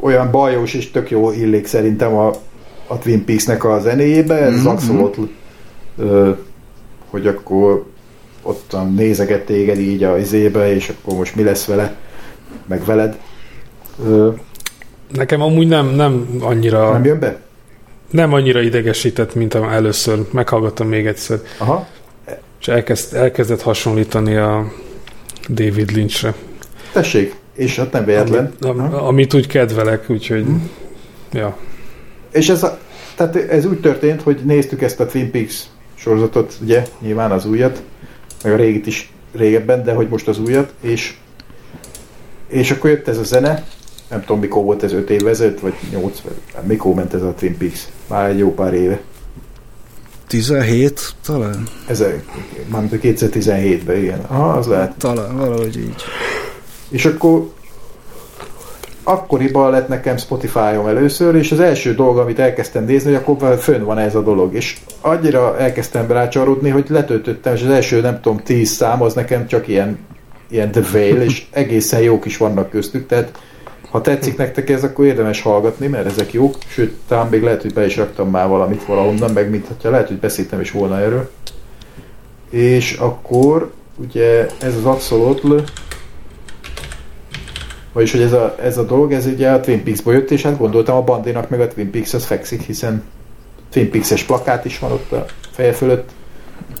[0.00, 2.30] olyan bajós és tök jó illék szerintem a,
[2.86, 4.68] a Twin Peaks-nek a zenéjébe, ez az Mhm.
[4.68, 5.16] Axolot,
[5.98, 6.30] ö,
[7.10, 7.84] hogy akkor
[8.42, 11.94] ott nézeget téged így a izébe, és akkor most mi lesz vele,
[12.66, 13.18] meg veled.
[14.04, 14.28] Ö,
[15.12, 17.40] Nekem amúgy nem, nem annyira nem jön be?
[18.10, 20.18] nem annyira idegesített, mint először.
[20.32, 21.86] Meghallgattam még egyszer, Aha.
[22.60, 24.72] és elkezd, elkezdett hasonlítani a
[25.48, 26.34] David Lynchre.
[26.92, 28.52] Tessék, és hát nem véletlen.
[28.60, 28.96] Am, Ha?
[28.96, 30.46] amit úgy kedvelek, úgyhogy...
[31.32, 31.56] Ja.
[32.32, 32.78] És ez, a,
[33.16, 35.62] tehát ez úgy történt, hogy néztük ezt a Twin Peaks
[35.94, 37.82] sorozatot, ugye, nyilván az újat,
[38.42, 41.14] meg a régit is régebben, de hogy most az újat, és,
[42.48, 43.64] és akkor jött ez a zene,
[44.10, 47.34] nem tudom mikor volt ez, 5 évvel ezelőtt, vagy 8, vagy mikor ment ez a
[47.34, 49.00] Twin Peaks, már egy jó pár éve.
[50.26, 51.62] 17 talán?
[51.88, 52.06] Ez a,
[52.70, 54.20] mármint a 2017-ben, igen.
[54.20, 54.94] Aha, az lehet.
[54.98, 56.02] Talán, valahogy így.
[56.94, 57.48] És akkor
[59.02, 63.84] akkoriban lett nekem Spotify-om először, és az első dolog, amit elkezdtem nézni, hogy akkor fönn
[63.84, 64.54] van ez a dolog.
[64.54, 69.46] És annyira elkezdtem rácsarodni, hogy letöltöttem, és az első, nem tudom, tíz szám, az nekem
[69.46, 69.98] csak ilyen,
[70.50, 73.38] ilyen The Veil, és egészen jók is vannak köztük, tehát
[73.90, 77.72] ha tetszik nektek ez, akkor érdemes hallgatni, mert ezek jók, sőt, talán még lehet, hogy
[77.72, 81.30] be is raktam már valamit valahonnan, meg mint hogyha lehet, hogy beszéltem is volna erről.
[82.50, 85.56] És akkor ugye ez az Axolotl,
[87.94, 90.58] vagyis, hogy ez a, ez a dolog, ez ugye a Twin Peaks-ból jött, és hát
[90.58, 93.02] gondoltam a Bandinak meg a Twin Peaks az fekszik, hiszen
[93.70, 96.10] Twin Peaks-es plakát is van ott a feje fölött,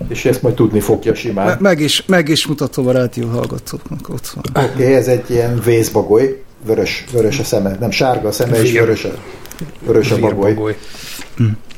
[0.08, 1.46] és ezt majd tudni fogja simán.
[1.46, 4.64] Me- meg, is, meg is mutatom a rádió hallgatóknak, ott van.
[4.64, 8.70] Oké, okay, ez egy ilyen vészbagoly, vörös, vörös a szeme, nem sárga a szeme, és
[8.70, 8.80] Vér.
[8.80, 9.14] vörös a,
[9.86, 10.46] vörös a bagoly.
[10.46, 10.76] Vérbagoly.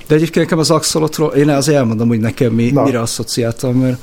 [0.07, 2.83] De egyébként nekem az Axolotról, én azért elmondom, hogy nekem mi, Na.
[2.83, 3.99] mire asszociáltam, mert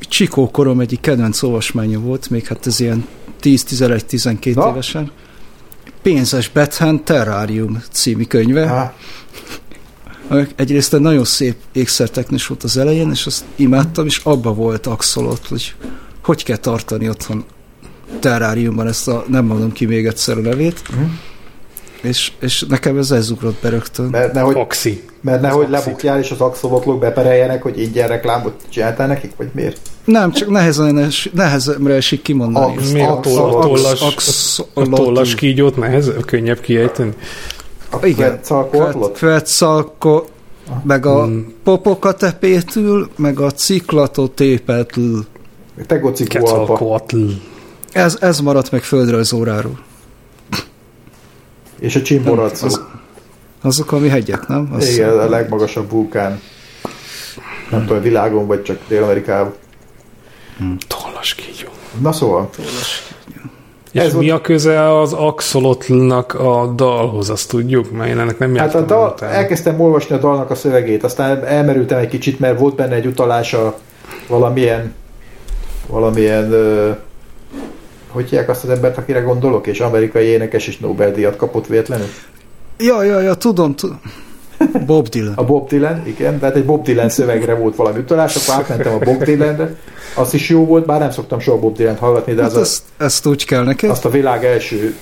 [0.00, 3.06] Csikó korom egyik kedvenc olvasmánya volt, még hát ez ilyen
[3.42, 4.68] 10-11-12 Na.
[4.68, 5.10] évesen.
[6.02, 8.66] Pénzes Bethan Terrarium című könyve.
[8.66, 8.94] Á,
[10.56, 15.46] Egyrészt egy nagyon szép ékszerteknis volt az elején, és azt imádtam, és abba volt axolot,
[15.46, 15.74] hogy
[16.22, 17.44] hogy kell tartani otthon
[18.20, 21.02] terráriumban ezt a, nem mondom ki még egyszer a nevét, Mhm.
[22.06, 24.06] És, és nekem ez ezugrott be rögtön.
[24.06, 25.02] mert nehogy, Oxi.
[25.20, 29.78] mert nehogy lebukjál, és az axolotlók bepereljenek, hogy ingyen reklámot csináltál nekik, vagy miért?
[30.04, 32.72] Nem, csak nehezen, es, nehezemre esik kimondani.
[32.72, 32.92] Ax- ezt.
[32.92, 37.12] Mi a, toll, a Ax- tollas, ax- a tollas kígyót nehez, könnyebb kiejteni?
[37.90, 38.40] A Igen.
[39.18, 40.24] Quetzalco,
[40.82, 41.52] meg a Hmm.
[41.64, 45.26] popokatepétül, meg a ciklatotépetlül.
[45.86, 46.56] Tegociku alpa.
[46.56, 47.24] Quetzalcoatl.
[47.92, 49.78] Ez, ez maradt meg földrajzóráról.
[51.78, 52.66] És a csimboracó.
[52.66, 52.80] Az-
[53.62, 54.68] Azok, ami hegyek, nem?
[54.72, 56.40] Az Igen, a legmagasabb vulkán.
[57.70, 59.54] Nem tudom, a világon, vagy csak Dél-Amerikában.
[60.86, 61.68] Tollas kígyó.
[62.00, 62.50] Na szóval,
[63.92, 67.90] És Ez mi a köze az Axolotlnak a dalhoz, azt tudjuk?
[67.92, 71.98] Mert én ennek nem hát a dal, elkezdtem olvasni a dalnak a szövegét, aztán elmerültem
[71.98, 73.78] egy kicsit, mert volt benne egy utalás a
[74.28, 74.94] valamilyen
[75.86, 76.90] valamilyen ö,
[78.08, 82.06] hogy hívják azt az embert, akire gondolok, és amerikai énekes és Nobel-díjat kapott véletlenül.
[82.78, 84.00] Ja, ja, ja, tudom, tudom.
[84.86, 85.32] Bob Dylan.
[85.36, 88.98] A Bob Dylan, igen, tehát egy Bob Dylan szövegre volt valami utalás, akkor átmentem a
[88.98, 89.74] Bob Dylanre,
[90.16, 92.60] az is jó volt, bár nem szoktam soha Bob Dylan hallgatni, de az Hát a,
[92.60, 93.90] ezt, ezt úgy kell neked.
[93.90, 94.96] azt a világ első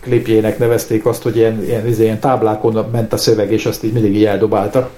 [0.00, 3.92] klipjének nevezték azt, hogy ilyen, ilyen, ilyen, ilyen táblákon ment a szöveg, és azt így
[3.92, 4.90] mindig így eldobálta.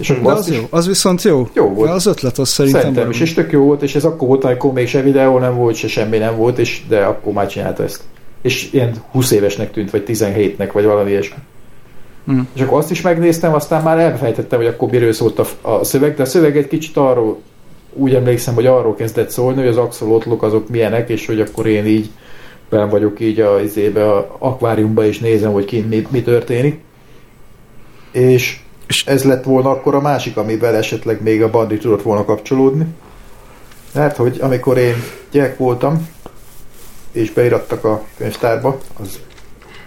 [0.00, 1.48] És akkor De az jó, az viszont jó.
[1.52, 1.88] Jó volt.
[1.88, 4.44] De az ötlet az szerintem, Szerintem is, és tök jó volt, és ez akkor volt,
[4.44, 7.82] amikor még se videó nem volt, se semmi nem volt, és, de akkor már csinálta
[7.82, 8.02] ezt.
[8.42, 11.38] És ilyen 20 évesnek tűnt, vagy 17-nek, vagy valami ilyesmi.
[12.26, 12.40] Hm.
[12.54, 16.14] És akkor azt is megnéztem, aztán már elfejtettem, hogy akkor miről szólt a, a szöveg,
[16.14, 17.38] de a szöveg egy kicsit arról,
[17.92, 21.86] úgy emlékszem, hogy arról kezdett szólni, hogy az axolotlok azok milyenek, és hogy akkor én
[21.86, 22.10] így
[22.68, 26.80] ben vagyok így a, izébe, a akváriumba, és nézem, hogy kint mi, mi történik.
[28.12, 28.60] És
[28.90, 32.86] És- ez lett volna akkor a másik, amivel esetleg még a bandi tudott volna kapcsolódni.
[33.94, 34.94] Mert hogy amikor én
[35.30, 36.08] gyerek voltam,
[37.12, 39.18] és beirattak a könyvtárba, az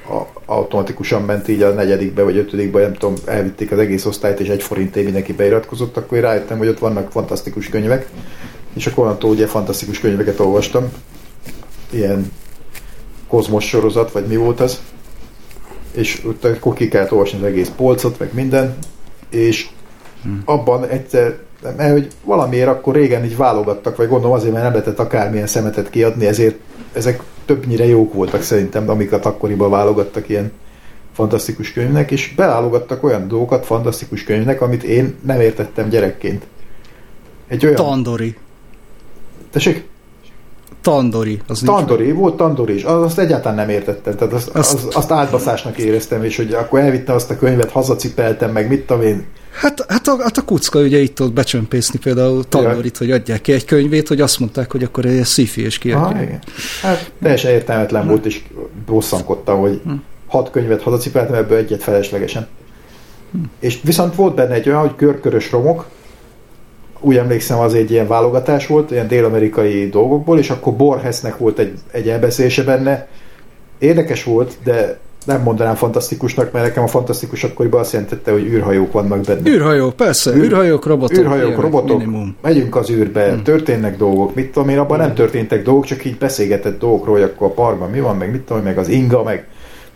[0.09, 4.47] a, automatikusan ment így a negyedikbe vagy ötödikbe, nem tudom, elvitték az egész osztályt, és
[4.47, 8.09] egy forintért mindenki beiratkozott, akkor én rájöttem, hogy ott vannak fantasztikus könyvek,
[8.73, 10.91] és akkor onnantól ugye fantasztikus könyveket olvastam.
[11.89, 12.31] Ilyen
[13.27, 14.81] kozmos sorozat, vagy mi volt az.
[15.91, 18.77] És ott akkor ki kellett olvasni az egész polcot, meg minden,
[19.33, 19.69] és
[20.45, 21.37] abban egyszer,
[21.77, 25.89] mert hogy valamiért akkor régen így válogattak, vagy gondolom azért, mert nem lehetett akármilyen szemetet
[25.89, 26.55] kiadni, ezért
[26.93, 30.51] ezek többnyire jók voltak szerintem, amiket akkoriban válogattak ilyen
[31.13, 36.47] fantasztikus könyvnek, és beválogattak olyan dolgokat fantasztikus könyvnek, amit én nem értettem gyerekként.
[37.47, 37.75] Egy olyan...
[37.75, 38.35] Tandori.
[39.51, 39.91] Tessék?
[40.83, 41.39] Tandori.
[41.47, 45.11] Az nincs Tandori, volt Tandori is, azt egyáltalán nem értettem, tehát azt, Azt- azt, azt
[45.11, 49.85] átbaszásnak éreztem, és hogy akkor elvittem azt a könyvet, hazacipeltem, meg mit tudom én, Hát,
[49.87, 53.65] hát, a, hát a kucka ugye itt ott becsömpészni például Tandorit, hogy adják ki egy
[53.65, 56.21] könyvét, hogy azt mondták, hogy akkor egy sci-fi és kiadják.
[56.21, 56.39] igen.
[56.81, 58.41] Hát teljesen értelmetlen volt, és
[58.85, 59.81] bosszankodtam, hogy
[60.27, 62.47] hat könyvet hazacipeltem, ebből egyet feleslegesen.
[63.59, 65.85] És viszont volt benne egy olyan, hogy körkörös romok,
[67.03, 71.73] úgy emlékszem, az egy ilyen válogatás volt, ilyen dél-amerikai dolgokból, és akkor Borgesnek volt egy,
[71.91, 73.07] egy elbeszélése benne.
[73.79, 78.91] Érdekes volt, de nem mondanám fantasztikusnak, mert nekem a fantasztikus akkoriban azt jelentette, hogy űrhajók
[78.91, 79.49] vannak benne.
[79.49, 81.17] űrhajó, persze, Űr- űrhajók, robotok.
[81.17, 82.35] űrhajók, ilyenek, robotok, Minimum.
[82.41, 83.43] megyünk az űrbe, hmm.
[83.43, 87.47] történnek dolgok, mit tudom én, abban nem történtek dolgok, csak így beszélgetett dolgokról, hogy akkor
[87.47, 89.47] a parkban mi van, meg mit tudom meg az inga, meg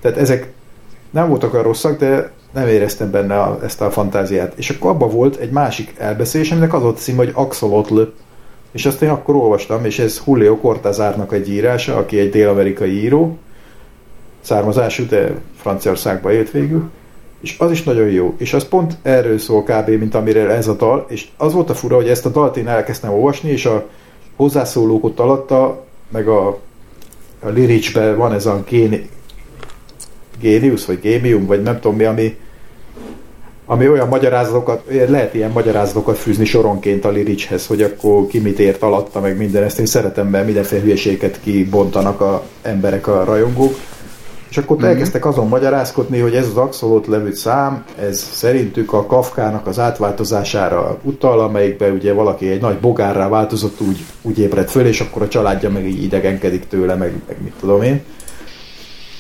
[0.02, 0.48] tehát ezek
[1.10, 4.54] nem voltak olyan rosszak, de nem éreztem benne a, ezt a fantáziát.
[4.56, 8.02] És akkor abban volt egy másik elbeszélés, aminek az volt cím, hogy Axolotl,
[8.72, 13.38] és azt én akkor olvastam, és ez Julio Cortázárnak egy írása, aki egy dél-amerikai író,
[14.42, 16.90] származású, de Franciaországban élt végül,
[17.42, 19.90] és az is nagyon jó, és az pont erről szól kb.
[19.90, 22.68] mint amire ez a dal, és az volt a fura, hogy ezt a dalt én
[22.68, 23.88] elkezdtem olvasni, és a
[24.36, 26.48] hozzászólók ott alatta, meg a,
[27.40, 29.10] a liricsben van ez a géni,
[30.40, 32.38] génius, vagy gémium, vagy nem tudom mi, ami,
[33.66, 38.82] ami olyan magyarázatokat, lehet ilyen magyarázatokat fűzni soronként a liricshez, hogy akkor ki mit ért
[38.82, 43.76] alatta, meg minden, ezt én szeretem, mert mindenféle hülyeséget kibontanak a emberek, a rajongók.
[44.50, 44.86] És akkor mm-hmm.
[44.86, 50.98] elkezdtek azon magyarázkodni, hogy ez az Axolot levő szám, ez szerintük a Kafkának az átváltozására
[51.04, 55.28] utal, amelyikben ugye valaki egy nagy bogárrá változott, úgy, úgy ébred föl, és akkor a
[55.28, 58.02] családja meg így idegenkedik tőle, meg, meg mit tudom én.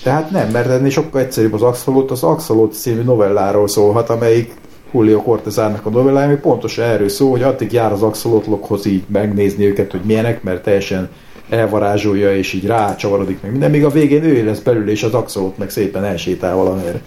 [0.03, 2.11] Tehát nem, mert ennél sokkal egyszerűbb az Axolot.
[2.11, 4.53] Az Axolot című novelláról szólhat, amelyik
[4.91, 9.65] Julio Cortázárnak a novellája, ami pontosan erről szól, hogy addig jár az axolotlokhoz így megnézni
[9.65, 11.09] őket, hogy milyenek, mert teljesen
[11.49, 15.57] elvarázsolja, és így rácsavarodik meg minden, még a végén ő lesz belül, és az axolot
[15.57, 17.01] meg szépen elsétál valamire.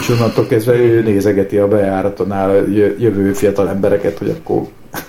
[0.00, 2.66] És onnantól kezdve ő nézegeti a bejáratonál
[2.98, 4.62] jövő fiatal embereket, hogy akkor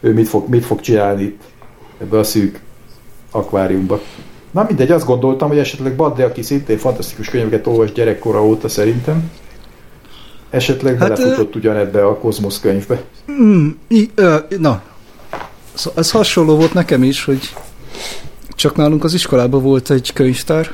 [0.00, 1.42] ő mit fog, mit fog csinálni itt
[2.00, 2.60] ebbe a szűk
[3.30, 4.00] akváriumba.
[4.50, 9.30] Na mindegy, azt gondoltam, hogy esetleg Badde, aki szintén fantasztikus könyveket olvas gyerekkora óta szerintem,
[10.50, 13.00] esetleg Hát, belefutott ugyanebbe a Kozmosz könyvbe.
[13.30, 14.82] Mm, i, ö, na,
[15.74, 17.54] szóval ez hasonló volt nekem is, hogy
[18.54, 20.70] csak nálunk az iskolában volt egy könyvtár,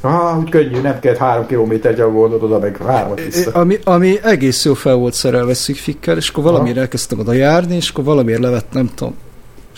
[0.00, 3.50] Ah, úgy könnyű, nem kell három kilométer gyalogolnod oda, meg hármat vissza.
[3.50, 7.90] ami, ami egész jó fel volt szerelve szikfikkel, és akkor valamiért elkezdtem oda járni, és
[7.90, 9.14] akkor valamiért levett, nem tudom,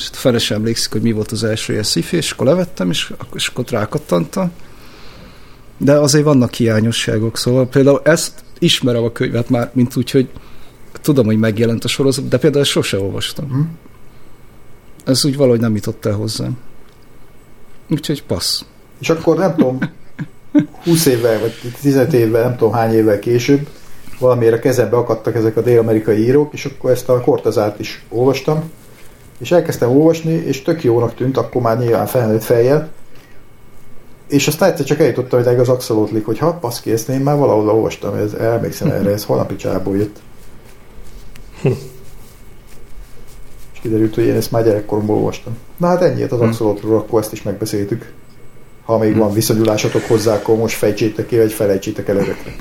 [0.01, 3.13] és fele sem emlékszik, hogy mi volt az első ilyen szifi, és akkor levettem, és,
[3.35, 4.53] és akkor rákattantam.
[5.77, 10.29] De azért vannak hiányosságok, szóval például ezt ismerem a könyvet már, mint úgy, hogy
[11.01, 13.49] tudom, hogy megjelent a sorozat, de például ezt sose olvastam.
[13.49, 13.61] Hm.
[15.05, 16.59] Ez úgy valahogy nem jutott el hozzám.
[17.91, 18.63] Úgyhogy passz.
[19.01, 19.79] És akkor nem tudom,
[20.85, 23.69] 20 évvel, vagy 15 évvel, nem tudom hány évvel később,
[24.19, 28.71] valamiért a kezembe akadtak ezek a dél-amerikai írók, és akkor ezt a Kortazárt is olvastam,
[29.41, 32.91] és elkezdtem olvasni, és tök jónak tűnt, akkor már nyilván felnőtt fejjel,
[34.29, 37.69] és aztán egyszer csak eljutottam ide az axolotlik, hogy ha, baszki, ezt én már valahol
[37.69, 40.21] olvastam, ez, elmékszem erre, ez holnapi csából jött.
[43.73, 45.57] És kiderült, hogy én ezt már gyerekkoromban olvastam.
[45.77, 48.13] Na hát ennyit az axolotról, akkor ezt is megbeszéltük.
[48.85, 52.55] Ha még van viszonyulásatok hozzá, akkor most fejtsétek ki, vagy felejtsétek el ezekre.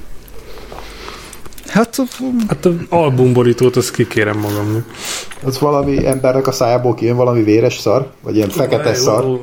[1.69, 2.01] Hát
[2.47, 4.85] Hát az albumborítót azt kikérem magamnak.
[5.43, 9.39] Az valami embernek a szájából kijön valami véres szar, vagy ilyen fekete szar.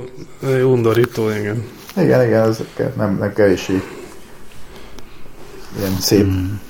[0.65, 1.65] Undorító, igen.
[1.97, 2.59] Igen, igen, ez
[2.97, 3.83] nem, nem kevéssé
[5.79, 6.27] ilyen szép.
[6.27, 6.66] Now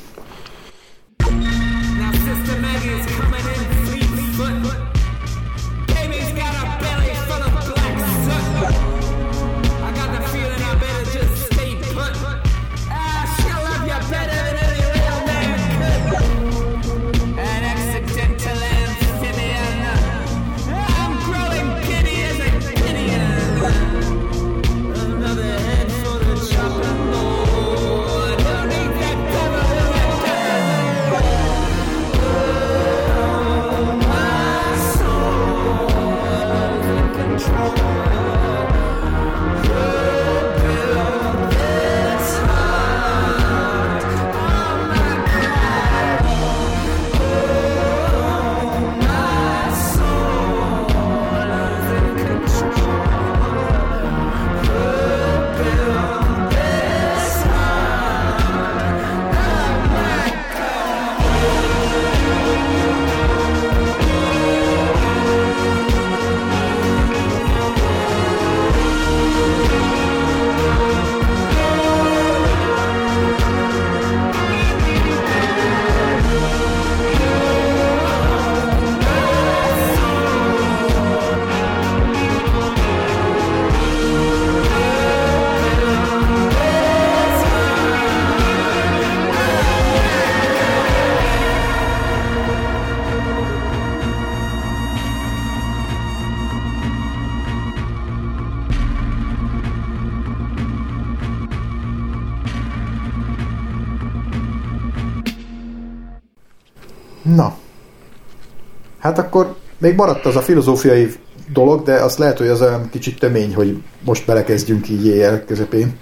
[109.87, 111.13] még maradt az a filozófiai
[111.53, 115.97] dolog, de azt lehet, hogy az olyan kicsit tömény, hogy most belekezdjünk így éjjel közepén.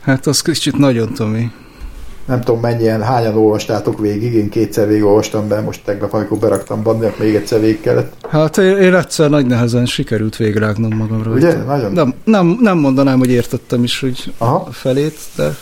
[0.00, 1.50] Hát az kicsit nagyon Tomi.
[2.26, 6.82] Nem tudom mennyien, hányan olvastátok végig, én kétszer végig olvastam be, most tegnap, amikor beraktam
[6.82, 8.12] bandiak, még egyszer végig kellett.
[8.28, 11.30] Hát én, én egyszer nagy nehezen sikerült végrágnom magamra.
[11.30, 11.54] Ugye?
[11.54, 11.92] Nagyon.
[11.92, 14.64] Nem, nem, nem mondanám, hogy értettem is hogy Aha.
[14.68, 15.56] a felét, de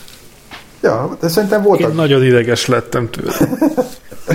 [0.82, 1.94] Ja, de szerintem Én voltak.
[1.94, 3.34] nagyon ideges lettem tőle.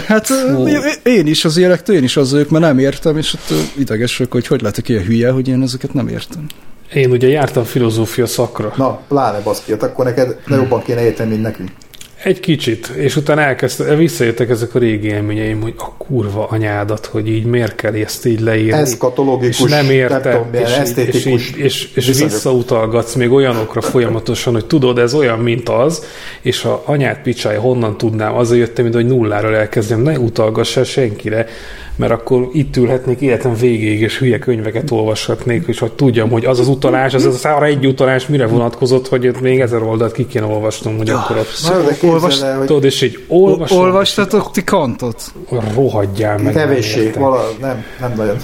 [0.08, 0.68] hát ö,
[1.04, 4.18] én is az élektől, én is az ők, mert nem értem, és ott ö, ideges
[4.18, 6.46] vagyok, hogy hogy lehetek ilyen hülye, hogy én ezeket nem értem.
[6.94, 8.74] Én ugye jártam filozófia szakra.
[8.78, 11.70] Na, pláne baszki, hát akkor neked ne jobban kéne érteni, mint nekünk.
[12.24, 17.28] Egy kicsit, és utána elkezdte, visszajöttek ezek a régi élményeim, hogy a kurva anyádat, hogy
[17.30, 18.72] így miért kell ezt így leírni.
[18.80, 22.32] Eszkatológikus, és nem milyen és, így- és, esztétikus így, és, és viszonyok.
[22.32, 26.04] visszautalgatsz még olyanokra folyamatosan, hogy tudod, ez olyan, mint az,
[26.42, 30.84] és ha anyát picsája, honnan tudnám, azért jöttem, mint hogy nulláról elkezdjem, ne utalgass el
[30.84, 31.48] senkire,
[32.00, 36.60] mert akkor itt ülhetnék életem végéig, és hülye könyveket olvashatnék, és hogy tudjam, hogy az
[36.60, 40.28] az utalás, az az arra egy utalás mire vonatkozott, hogy ott még ezer oldalt ki
[40.28, 43.78] kéne olvasnom, hogy akkor ott Na, de képzeld Olvast- el, hogy és így Ol- olvasom,
[43.80, 45.34] Olvastatok ti kantot?
[45.74, 46.54] rohadjál meg.
[46.54, 47.22] kevéssé, nem értem.
[47.22, 48.38] vala, nem, nem nagyon.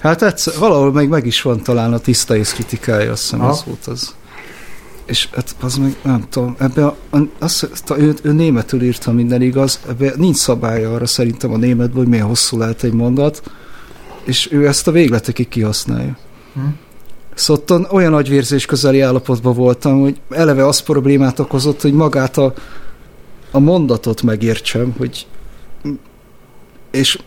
[0.00, 3.50] Hát egyszer, valahol meg, meg is van talán a tiszta és kritikája, azt hiszem Aha.
[3.50, 4.14] ez volt az.
[5.06, 9.42] És hát az meg, nem tudom, ebbe a, a, azt, ő, ő, németül írta minden
[9.42, 13.42] igaz, ebbe nincs szabálya arra szerintem a németből, hogy milyen hosszú lehet egy mondat,
[14.24, 16.16] és ő ezt a végletekig kihasználja.
[16.54, 16.60] Hm.
[17.34, 22.54] Szóval olyan agyvérzés közeli állapotban voltam, hogy eleve az problémát okozott, hogy magát a,
[23.50, 25.26] a mondatot megértsem, hogy
[26.90, 27.18] és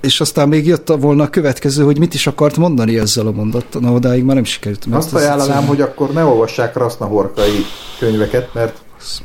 [0.00, 3.80] és aztán még jött volna a következő, hogy mit is akart mondani ezzel a mondattal.
[3.80, 4.86] Na, odáig már nem sikerült.
[4.90, 7.64] Azt ajánlanám, egyszerűen- hogy akkor ne olvassák Rasznahorkai
[7.98, 8.76] könyveket, mert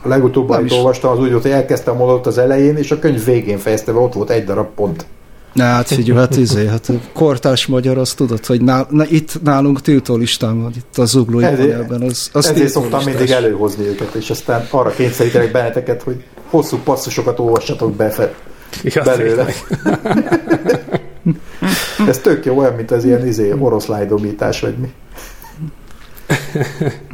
[0.03, 2.99] a legutóbb, amit olvastam, az úgy volt, hogy elkezdtem a mondatot az elején, és a
[2.99, 5.05] könyv végén fejezte be, ott volt egy darab pont.
[5.53, 9.41] Na, hát figyelj, hát izé, hát a kortárs magyar, azt tudod, hogy nál, na, itt
[9.43, 12.01] nálunk tiltó listán van, itt a zuglói panelben.
[12.01, 13.13] Az, az Ezért szoktam listás.
[13.15, 18.35] mindig előhozni őket, és aztán arra kényszerítenek benneteket, hogy hosszú passzusokat olvassatok be fe-
[18.83, 19.45] Ja, belőle.
[22.07, 24.91] Ez tök jó, olyan, mint az ilyen izé, oroszlájdomítás, vagy mi.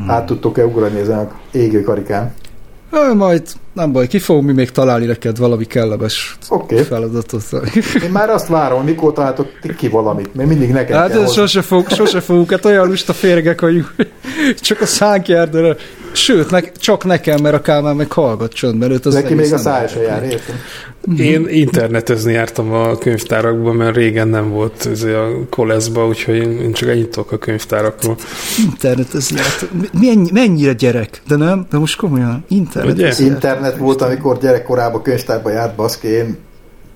[0.08, 2.34] Át tudtok-e ugrani ezen a égő karikán?
[2.92, 3.42] Ö, majd
[3.74, 6.74] nem baj, ki fogom mi még találni neked valami kellemes Oké.
[6.74, 6.86] Okay.
[6.86, 7.44] feladatot.
[8.04, 9.48] Én már azt várom, mikor találtok
[9.78, 11.42] ki valamit, mert mindig nekem Hát kell ez hozni.
[11.42, 13.96] sose, fog, sose fogunk, hát olyan lusta férgek vagyunk,
[14.60, 15.76] csak a szánk jár, de
[16.12, 19.50] sőt, ne, csak nekem, mert a Kálmán meg hallgat csöndben, őt az Neki még a
[19.50, 20.56] nem szája se jár, értem?
[21.18, 26.90] Én internetezni jártam a könyvtárakban, mert régen nem volt ez a koleszba, úgyhogy én csak
[26.90, 28.16] ennyit tudok a könyvtárakról.
[28.72, 29.70] Internetezni, hát
[30.02, 33.26] mennyi, mennyire gyerek, de nem, de most komolyan, internetezni.
[33.26, 36.38] Internet volt, amikor gyerekkorában könyvtárba járt, baszki, én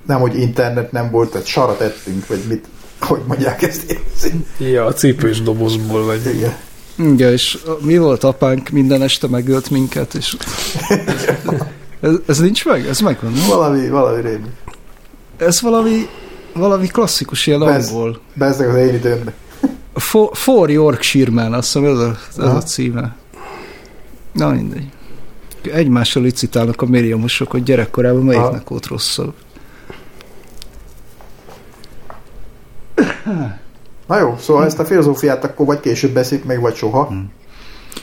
[0.07, 2.65] nem, hogy internet nem volt, tehát sarat ettünk, vagy mit,
[2.99, 3.97] hogy mondják ezt.
[4.57, 6.21] Ja, a cipős dobozból vagy.
[6.35, 6.53] Igen.
[6.97, 10.35] Igen, és mi volt apánk, minden este megölt minket, és
[11.99, 12.87] ez, ez nincs meg?
[12.87, 13.47] Ez megvan, nem?
[13.47, 14.47] Valami, valami rémi.
[15.37, 16.07] Ez valami,
[16.53, 18.19] valami klasszikus ilyen Ez- angol.
[18.33, 19.33] Bezzeg az én időmben.
[19.93, 22.55] For, For Yorkshire Man, azt hiszem ez a, ez Aha.
[22.57, 23.15] a címe.
[24.31, 24.87] Na mindegy.
[25.73, 29.33] Egymással licitálnak a médiumosok, hogy gyerekkorában melyiknek volt rosszabb.
[34.07, 37.11] Na jó, szóval ezt a filozófiát akkor vagy később beszéljük meg, vagy soha.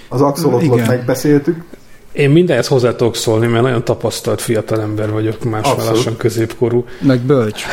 [0.08, 0.88] Az axolotlot Igen.
[0.88, 1.64] megbeszéltük.
[2.12, 6.84] Én mindenhez hozzá tudok szólni, mert nagyon tapasztalt fiatal ember vagyok, más már lassan középkorú,
[7.00, 7.64] Meg bölcs.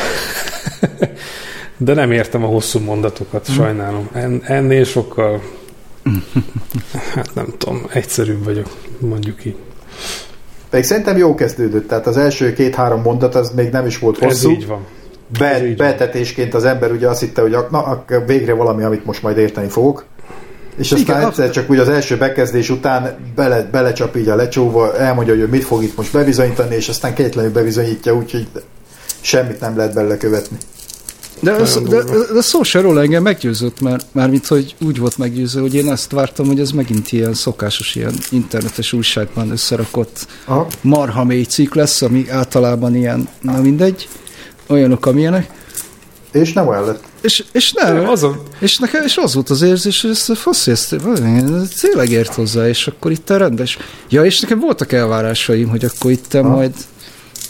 [1.76, 4.08] de nem értem a hosszú mondatokat, sajnálom.
[4.12, 5.42] En, ennél sokkal,
[7.14, 8.66] hát nem tudom, egyszerűbb vagyok,
[8.98, 9.56] mondjuk így.
[10.70, 14.28] Pedig szerintem jó kezdődött, tehát az első két-három mondat az még nem is volt Ez
[14.28, 14.50] hosszú.
[14.50, 14.80] így van.
[15.38, 19.36] Be, betetésként az ember ugye azt hitte, hogy na, ak- végre valami, amit most majd
[19.36, 20.04] érteni fogok.
[20.76, 24.96] És aztán Igen, egyszer csak úgy az első bekezdés után bele, belecsap így a lecsóva,
[24.96, 28.48] elmondja, hogy mit fog itt most bebizonyítani, és aztán kétlenül bebizonyítja, úgyhogy
[29.20, 30.56] semmit nem lehet belőle követni.
[31.40, 32.02] De, ez, de,
[32.34, 36.12] de szó se róla engem meggyőzött, mert mármint, hogy úgy volt meggyőző, hogy én azt
[36.12, 40.66] vártam, hogy ez megint ilyen szokásos, ilyen internetes újságban összerakott Aha.
[40.80, 44.08] marha mély cikk lesz, ami általában ilyen, na mindegy,
[44.68, 45.50] olyanok, amilyenek.
[46.32, 47.02] És nem olyan lett.
[47.20, 50.34] És, és nem, Az a, és nekem és az volt az érzés, hogy ezt a
[50.34, 53.78] faszi, ezt ez tényleg ért hozzá, és akkor itt rendes.
[54.08, 56.42] Ja, és nekem voltak elvárásaim, hogy akkor itt Ha.
[56.42, 56.72] majd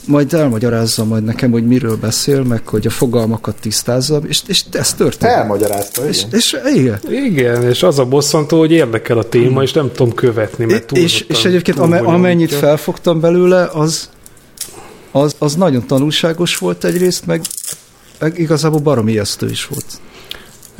[0.08, 4.94] majd elmagyarázza majd nekem, hogy miről beszél, meg hogy a fogalmakat tisztázza, és, és ez
[4.94, 5.32] történt.
[5.32, 6.38] Elmagyarázta, És, igen.
[6.38, 6.98] és igen.
[7.10, 11.00] igen, és az a bosszantó, hogy érdekel a téma, és nem tudom követni, mert és,
[11.00, 14.08] túlzottan és egyébként túl ame, amennyit felfogtam belőle, az
[15.10, 17.40] az, az nagyon tanulságos volt egyrészt, meg,
[18.18, 19.86] meg igazából baromi ijesztő is volt.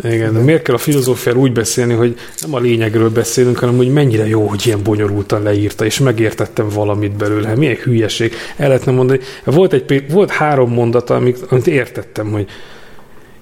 [0.02, 3.92] Igen, de miért kell a filozófiáról úgy beszélni, hogy nem a lényegről beszélünk, hanem hogy
[3.92, 7.54] mennyire jó, hogy ilyen bonyolultan leírta, és megértettem valamit belőle.
[7.54, 8.32] Milyen hülyeség.
[8.56, 9.20] El lehetne mondani.
[9.44, 12.46] Volt, egy, volt három mondata, amit, amit értettem, hogy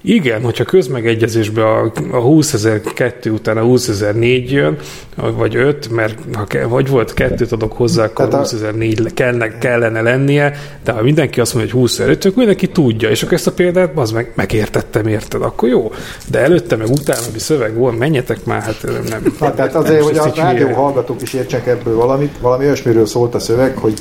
[0.09, 4.77] igen, hogyha közmegegyezésbe a, a 20.002 után a 20.004 jön,
[5.17, 9.59] vagy 5, mert ha ke, vagy volt kettőt adok hozzá, akkor Tehát a- 20.004 kellene,
[9.59, 10.53] kellene lennie,
[10.85, 13.99] de ha mindenki azt mondja, hogy 20.005, akkor mindenki tudja, és akkor ezt a példát
[13.99, 15.93] az meg, megértettem, érted, akkor jó.
[16.31, 19.35] De előtte meg utána, ami szöveg volt, menjetek már, hát nem.
[19.41, 23.07] Hát, tehát nem, azért, hogy ezt a rádió hallgatók is értsenek ebből valamit, valami olyasmiről
[23.07, 23.95] szólt a szöveg, hogy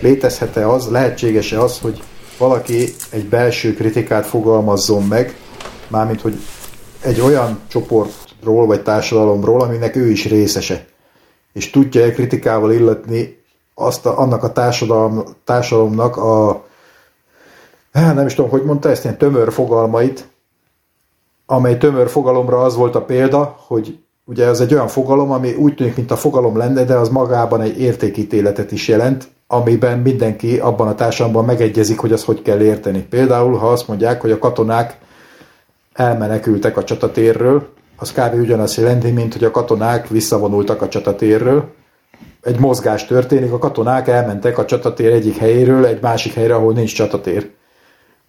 [0.00, 2.02] létezhet-e az, lehetséges-e az, hogy
[2.38, 5.34] valaki egy belső kritikát fogalmazzon meg,
[5.88, 6.38] mármint, hogy
[7.00, 10.86] egy olyan csoportról vagy társadalomról, aminek ő is részese,
[11.52, 13.42] és tudja-e kritikával illetni
[13.74, 16.64] azt a, annak a társadalom, társadalomnak a
[17.92, 20.28] hát nem is tudom, hogy mondta ezt, ilyen tömör fogalmait,
[21.46, 25.74] amely tömör fogalomra az volt a példa, hogy ugye ez egy olyan fogalom, ami úgy
[25.74, 30.88] tűnik, mint a fogalom lenne, de az magában egy értékítéletet is jelent, amiben mindenki abban
[30.88, 33.02] a társadalomban megegyezik, hogy azt hogy kell érteni.
[33.02, 34.98] Például, ha azt mondják, hogy a katonák
[35.94, 38.34] elmenekültek a csatatérről, az kb.
[38.34, 41.72] ugyanazt jelenti, mint hogy a katonák visszavonultak a csatatérről.
[42.42, 46.94] Egy mozgás történik, a katonák elmentek a csatatér egyik helyéről egy másik helyre, ahol nincs
[46.94, 47.50] csatatér.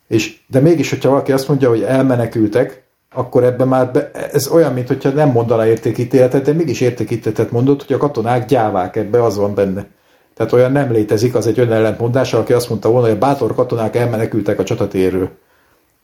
[0.08, 4.74] És, de mégis, hogyha valaki azt mondja, hogy elmenekültek, akkor ebben már be, ez olyan,
[4.74, 9.38] mint hogyha nem mondaná értékítéletet, de mégis értékítéletet mondott, hogy a katonák gyávák, ebbe az
[9.38, 9.88] van benne.
[10.34, 13.96] Tehát olyan nem létezik, az egy önellentmondás, aki azt mondta volna, hogy a bátor katonák
[13.96, 15.30] elmenekültek a csatatérről.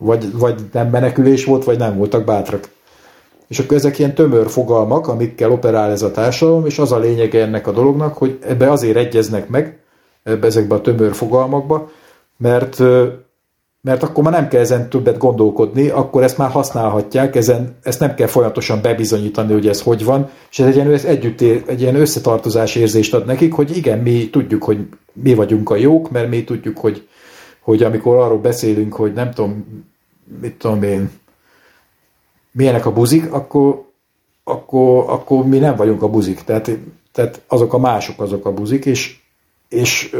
[0.04, 2.70] Vagy, vagy nem menekülés volt, vagy nem voltak bátrak.
[3.48, 7.42] És akkor ezek ilyen tömör fogalmak, amikkel operál ez a társadalom, és az a lényege
[7.42, 9.80] ennek a dolognak, hogy ebbe azért egyeznek meg,
[10.24, 11.92] ebbe ezekbe a tömör fogalmakba,
[12.38, 12.80] mert,
[13.82, 18.16] mert akkor már nem kell ezen többet gondolkodni, akkor ezt már használhatják, ezen, ezt nem
[18.16, 21.96] kell folyamatosan bebizonyítani, hogy ez hogy van, és ez egy ilyen, ez együtt egy ilyen
[21.96, 26.44] összetartozás érzést ad nekik, hogy igen, mi tudjuk, hogy mi vagyunk a jók, mert mi
[26.44, 27.08] tudjuk, hogy,
[27.62, 29.66] hogy amikor arról beszélünk, hogy nem tudom,
[30.40, 31.10] mit tudom én,
[32.52, 33.86] milyenek a buzik, akkor,
[34.44, 36.44] akkor, akkor mi nem vagyunk a buzik.
[36.44, 36.72] Tehát,
[37.12, 39.20] tehát azok a mások azok a buzik, és,
[39.70, 40.16] és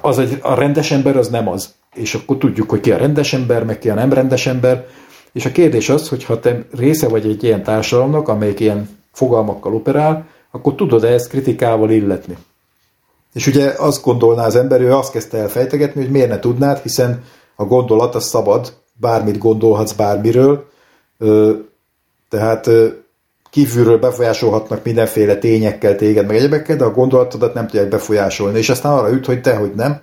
[0.00, 1.74] az egy, a rendes ember az nem az.
[1.94, 4.86] És akkor tudjuk, hogy ki a rendes ember, meg ki a nem rendes ember.
[5.32, 9.74] És a kérdés az, hogy ha te része vagy egy ilyen társadalomnak, amelyik ilyen fogalmakkal
[9.74, 12.36] operál, akkor tudod-e ezt kritikával illetni?
[13.34, 16.78] És ugye azt gondolná az ember, ő azt kezdte el fejtegetni, hogy miért ne tudnád,
[16.78, 17.24] hiszen
[17.56, 20.68] a gondolat az szabad, bármit gondolhatsz bármiről,
[22.28, 22.70] tehát
[23.50, 28.58] kívülről befolyásolhatnak mindenféle tényekkel téged, meg egyebekkel, de a gondolatodat nem tudják befolyásolni.
[28.58, 30.00] És aztán arra üt, hogy te, hogy nem,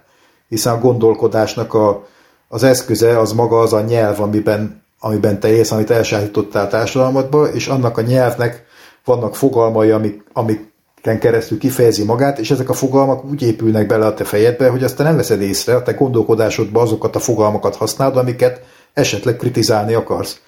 [0.48, 2.06] hiszen a gondolkodásnak a,
[2.48, 7.68] az eszköze az maga az a nyelv, amiben, amiben te élsz, amit elsállítottál társadalmadba, és
[7.68, 8.66] annak a nyelvnek
[9.06, 14.14] vannak fogalmai, amik, amiken keresztül kifejezi magát, és ezek a fogalmak úgy épülnek bele a
[14.14, 18.18] te fejedbe, hogy azt te nem veszed észre, a te gondolkodásodban azokat a fogalmakat használod,
[18.18, 18.62] amiket
[18.96, 20.40] esetleg kritizálni akarsz.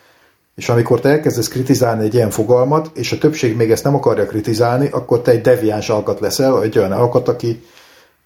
[0.55, 4.25] És amikor te elkezdesz kritizálni egy ilyen fogalmat, és a többség még ezt nem akarja
[4.25, 7.63] kritizálni, akkor te egy deviáns alkat leszel, egy olyan alkat, aki,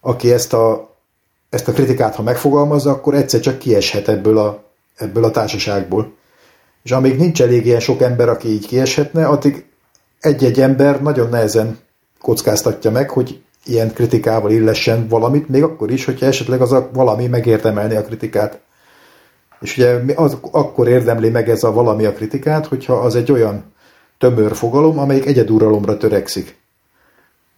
[0.02, 0.96] aki ezt, a,
[1.50, 4.64] ezt a kritikát, ha megfogalmazza, akkor egyszer csak kieshet ebből a,
[4.96, 6.14] ebből a társaságból.
[6.84, 9.66] És amíg nincs elég ilyen sok ember, aki így kieshetne, addig
[10.20, 11.80] egy-egy ember nagyon nehezen
[12.20, 17.28] kockáztatja meg, hogy ilyen kritikával illessen valamit, még akkor is, hogyha esetleg az a valami
[17.28, 18.60] megérdemelni a kritikát.
[19.62, 23.64] És ugye az, akkor érdemli meg ez a valami a kritikát, hogyha az egy olyan
[24.18, 26.60] tömör fogalom, amelyik egyeduralomra törekszik.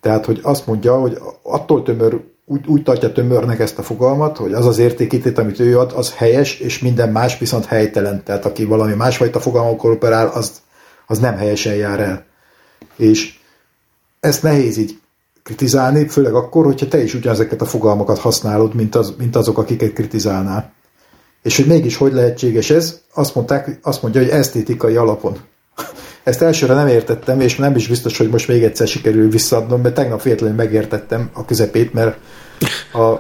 [0.01, 4.53] Tehát, hogy azt mondja, hogy attól tömör, úgy, úgy tartja tömörnek ezt a fogalmat, hogy
[4.53, 8.23] az az értékítét, amit ő ad, az helyes, és minden más viszont helytelen.
[8.23, 10.61] Tehát aki valami másfajta fogalmakkal operál, az,
[11.07, 12.25] az nem helyesen jár el.
[12.95, 13.37] És
[14.19, 14.99] ezt nehéz így
[15.43, 19.93] kritizálni, főleg akkor, hogyha te is ugyanezeket a fogalmakat használod, mint, az, mint azok, akiket
[19.93, 20.73] kritizálnál.
[21.43, 25.37] És hogy mégis hogy lehetséges ez, azt, mondták, azt mondja, hogy esztétikai alapon.
[26.23, 29.95] Ezt elsőre nem értettem, és nem is biztos, hogy most még egyszer sikerül visszaadnom, mert
[29.95, 32.17] tegnap véletlenül megértettem a közepét, mert
[32.93, 33.19] a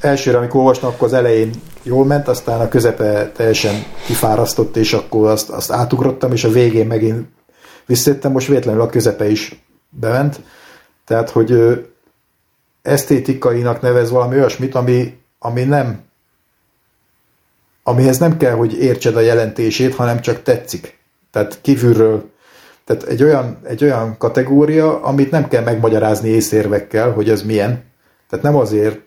[0.00, 1.50] elsőre, amikor olvastam, akkor az elején
[1.82, 6.86] jól ment, aztán a közepe teljesen kifárasztott, és akkor azt, azt átugrottam, és a végén
[6.86, 7.26] megint
[7.86, 10.40] visszajöttem, most véletlenül a közepe is bement.
[11.06, 11.58] Tehát, hogy
[12.82, 16.00] esztétikainak nevez valami olyasmit, ami, ami nem
[17.84, 20.98] amihez nem kell, hogy értsed a jelentését, hanem csak tetszik.
[21.30, 22.30] Tehát kívülről,
[22.84, 27.84] tehát egy olyan, egy olyan kategória, amit nem kell megmagyarázni észérvekkel, hogy ez milyen.
[28.28, 29.00] Tehát nem azért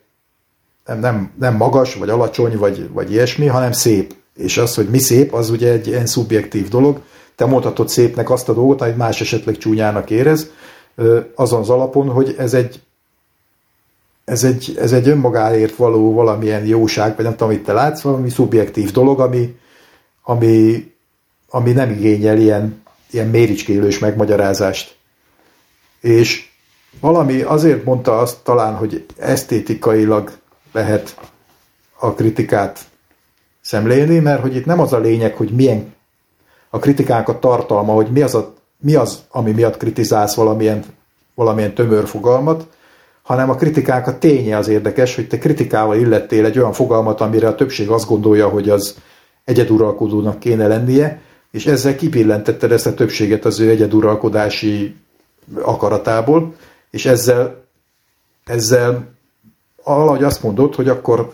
[0.85, 4.15] nem, nem, nem magas, vagy alacsony, vagy, vagy ilyesmi, hanem szép.
[4.35, 7.01] És az, hogy mi szép, az ugye egy ilyen szubjektív dolog.
[7.35, 10.51] Te mondhatod szépnek azt a dolgot, amit más esetleg csúnyának érez,
[11.35, 12.79] azon az alapon, hogy ez egy
[14.27, 18.29] ez egy, ez egy önmagáért való valamilyen jóság, vagy nem tudom, amit te látsz, valami
[18.29, 19.59] szubjektív dolog, ami,
[20.23, 20.85] ami,
[21.49, 24.95] ami nem igényel ilyen, ilyen méricskélős megmagyarázást.
[26.01, 26.49] És
[26.99, 30.31] valami azért mondta azt talán, hogy esztétikailag
[30.71, 31.17] lehet
[31.99, 32.79] a kritikát
[33.61, 35.93] szemlélni, mert hogy itt nem az a lényeg, hogy milyen
[36.69, 40.83] a kritikánk a tartalma, hogy mi az, a, mi az ami miatt kritizálsz valamilyen,
[41.35, 42.67] valamilyen tömör fogalmat,
[43.27, 47.47] hanem a kritikánk a ténye az érdekes, hogy te kritikával illettél egy olyan fogalmat, amire
[47.47, 48.97] a többség azt gondolja, hogy az
[49.45, 51.21] egyeduralkodónak kéne lennie,
[51.51, 54.95] és ezzel kipillentetted ezt a többséget az ő egyeduralkodási
[55.61, 56.55] akaratából,
[56.91, 57.63] és ezzel,
[58.45, 59.07] ezzel
[59.83, 61.33] valahogy azt mondod, hogy akkor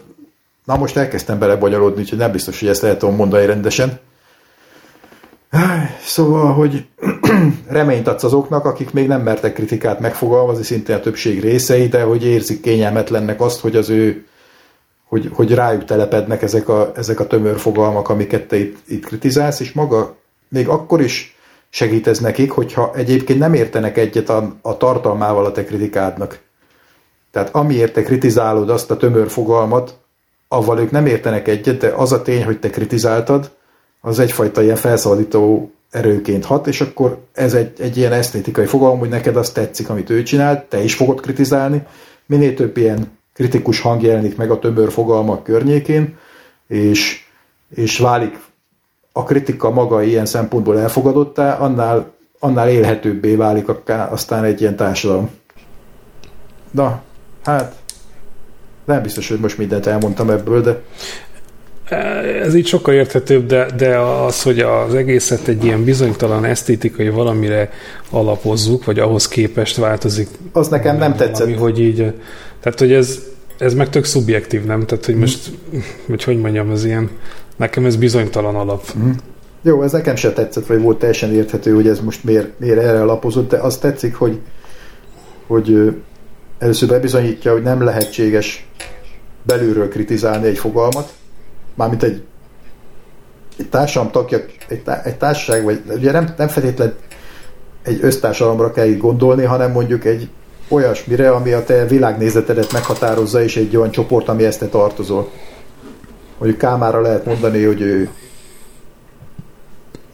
[0.65, 3.99] na most elkezdtem belebonyolódni, úgyhogy nem biztos, hogy ezt lehet tudom mondani rendesen.
[6.03, 6.85] Szóval, hogy
[7.67, 12.25] reményt adsz azoknak, akik még nem mertek kritikát megfogalmazni, szintén a többség részei, de hogy
[12.25, 14.25] érzik kényelmetlennek azt, hogy az ő
[15.13, 19.59] hogy, hogy rájuk telepednek ezek a, ezek a tömör fogalmak, amiket te itt, itt kritizálsz,
[19.59, 20.15] és maga
[20.49, 21.37] még akkor is
[21.69, 26.39] segít ez nekik, hogyha egyébként nem értenek egyet a, a tartalmával a te kritikádnak.
[27.31, 29.97] Tehát amiért te kritizálod azt a tömör fogalmat,
[30.47, 33.51] avval ők nem értenek egyet, de az a tény, hogy te kritizáltad,
[34.01, 39.09] az egyfajta ilyen felszabadító erőként hat, és akkor ez egy, egy ilyen esztétikai fogalom, hogy
[39.09, 41.83] neked azt tetszik, amit ő csinált, te is fogod kritizálni.
[42.25, 46.17] Minél több ilyen kritikus hang jelenik meg a tömör fogalmak környékén,
[46.67, 47.25] és,
[47.75, 48.39] és válik
[49.11, 53.65] a kritika maga ilyen szempontból elfogadottá, annál, annál élhetőbbé válik
[54.09, 55.29] aztán egy ilyen társadalom.
[56.71, 57.01] Na,
[57.43, 57.75] hát
[58.85, 60.81] nem biztos, hogy most mindent elmondtam ebből, de
[62.43, 67.69] ez így sokkal érthetőbb, de, de az, hogy az egészet egy ilyen bizonytalan esztétikai valamire
[68.09, 70.27] alapozzuk, vagy ahhoz képest változik.
[70.51, 71.57] Az nekem nem valami, tetszett.
[71.57, 72.13] Hogy így,
[72.59, 73.19] tehát, hogy ez,
[73.57, 74.85] ez meg tök szubjektív, nem?
[74.85, 75.51] Tehát, hogy most,
[76.07, 77.09] hogy hogy mondjam, ez ilyen,
[77.55, 78.83] nekem ez bizonytalan alap.
[78.97, 79.11] Mm.
[79.61, 83.01] Jó, ez nekem sem tetszett, vagy volt teljesen érthető, hogy ez most miért, miért erre
[83.01, 84.39] alapozott, de az tetszik, hogy,
[85.47, 85.89] hogy ö,
[86.59, 88.67] először bebizonyítja, hogy nem lehetséges
[89.43, 91.13] belülről kritizálni egy fogalmat,
[91.75, 92.23] mármint egy,
[93.57, 96.95] egy társadalom tagja, egy, egy társaság, vagy ugye nem, nem feltétlenül
[97.83, 100.29] egy össztársadalomra kell itt gondolni, hanem mondjuk egy
[100.67, 105.31] olyasmire, ami a te világnézetedet meghatározza, és egy olyan csoport, ami ezt te tartozol.
[106.37, 108.09] Mondjuk Kámára lehet mondani, hogy ő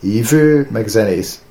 [0.01, 1.41] hívő, meg zenész.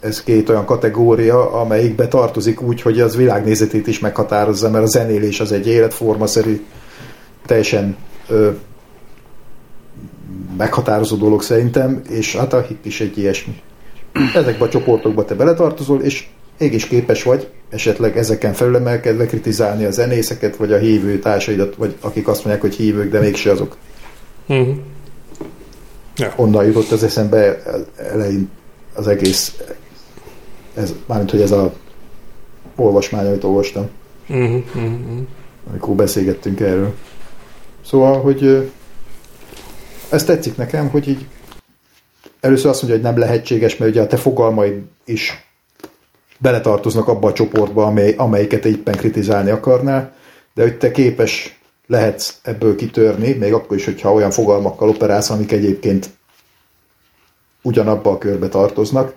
[0.00, 5.40] Ez két olyan kategória, amelyikbe tartozik úgy, hogy az világnézetét is meghatározza, mert a zenélés
[5.40, 6.66] az egy életformaszerű,
[7.46, 7.96] teljesen
[8.28, 8.50] ö,
[10.58, 13.62] meghatározó dolog szerintem, és hát a hit is egy ilyesmi.
[14.34, 16.26] Ezekbe a csoportokba te beletartozol, és
[16.58, 22.28] mégis képes vagy esetleg ezeken felülemelkedve kritizálni a zenészeket, vagy a hívő társaidat, vagy akik
[22.28, 23.76] azt mondják, hogy hívők, de mégse azok.
[24.46, 24.76] Uh-huh.
[26.16, 26.32] Ja.
[26.36, 27.62] Onnan jutott az eszembe
[28.12, 28.50] elején
[28.94, 29.56] az egész,
[30.74, 31.72] ez, mármint, hogy ez a
[32.76, 33.88] olvasmány, amit olvastam.
[34.28, 34.62] Uh-huh.
[35.70, 36.94] amikor beszélgettünk erről.
[37.84, 38.70] Szóval, hogy
[40.10, 41.26] ez tetszik nekem, hogy így
[42.40, 45.46] először azt mondja, hogy nem lehetséges, mert ugye a te fogalmaid is
[46.38, 50.14] beletartoznak abba a csoportba, amely, amelyiket éppen kritizálni akarnál,
[50.54, 55.52] de hogy te képes lehetsz ebből kitörni, még akkor is, hogyha olyan fogalmakkal operálsz, amik
[55.52, 56.10] egyébként
[57.62, 59.14] ugyanabba a körbe tartoznak,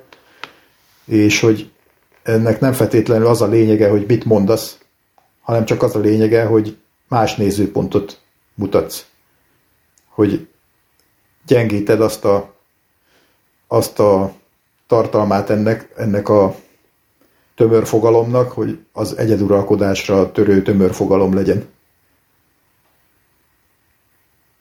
[1.05, 1.71] és hogy
[2.23, 4.77] ennek nem feltétlenül az a lényege, hogy mit mondasz,
[5.41, 6.77] hanem csak az a lényege, hogy
[7.07, 8.19] más nézőpontot
[8.55, 9.05] mutatsz.
[10.09, 10.47] Hogy
[11.45, 12.53] gyengíted azt a,
[13.67, 14.33] azt a
[14.87, 16.55] tartalmát ennek, ennek a
[17.55, 21.69] tömörfogalomnak, hogy az egyeduralkodásra törő tömörfogalom legyen.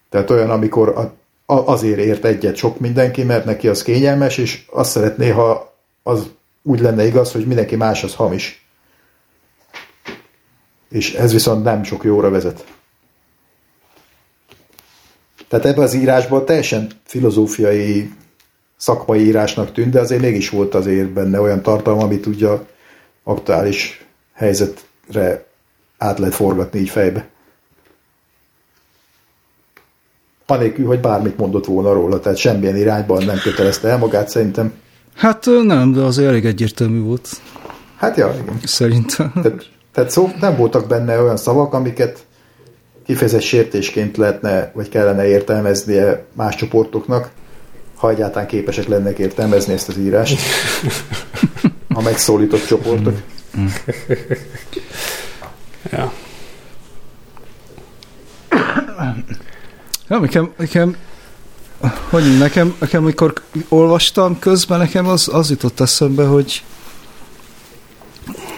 [0.09, 1.01] Tehát olyan, amikor a,
[1.53, 6.31] a, azért ért egyet sok mindenki, mert neki az kényelmes, és azt szeretné, ha az
[6.63, 8.67] úgy lenne igaz, hogy mindenki más az hamis.
[10.89, 12.65] És ez viszont nem sok jóra vezet.
[15.51, 18.13] Tehát ebben az írásban teljesen filozófiai
[18.77, 22.67] szakmai írásnak tűnt, de azért mégis volt azért benne olyan tartalma, amit ugye a
[23.23, 25.45] aktuális helyzetre
[25.99, 27.29] át lehet forgatni így fejbe.
[30.47, 34.73] Anélkül, hogy bármit mondott volna róla, tehát semmilyen irányban nem kötelezte el magát szerintem.
[35.15, 37.29] Hát nem, de azért elég egyértelmű volt,
[38.01, 38.61] Hát ja, igen.
[38.65, 39.33] szerintem.
[39.43, 42.27] Tehát, tehát szó, nem voltak benne olyan szavak, amiket
[43.11, 47.31] kifejezett sértésként lehetne, vagy kellene értelmeznie más csoportoknak,
[47.95, 50.41] ha egyáltalán képesek lennek értelmezni ezt az írást.
[51.95, 53.21] A megszólított csoportok.
[55.93, 56.13] Ja.
[60.09, 60.97] Ja, nekem, nekem,
[62.09, 63.33] hogy nekem, nekem, amikor
[63.69, 66.65] olvastam közben, nekem az, az jutott eszembe, hogy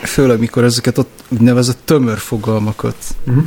[0.03, 2.97] főleg mikor ezeket a úgynevezett tömör fogalmakat
[3.27, 3.45] Uh-huh.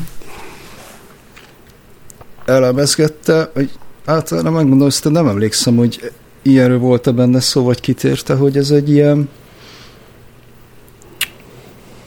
[2.46, 3.70] Elemezgette, hogy
[4.06, 8.89] általában megmondom, hogy nem emlékszem, hogy ilyenről volt-e benne szó, vagy kitérte, hogy ez egy
[8.89, 9.30] ilyen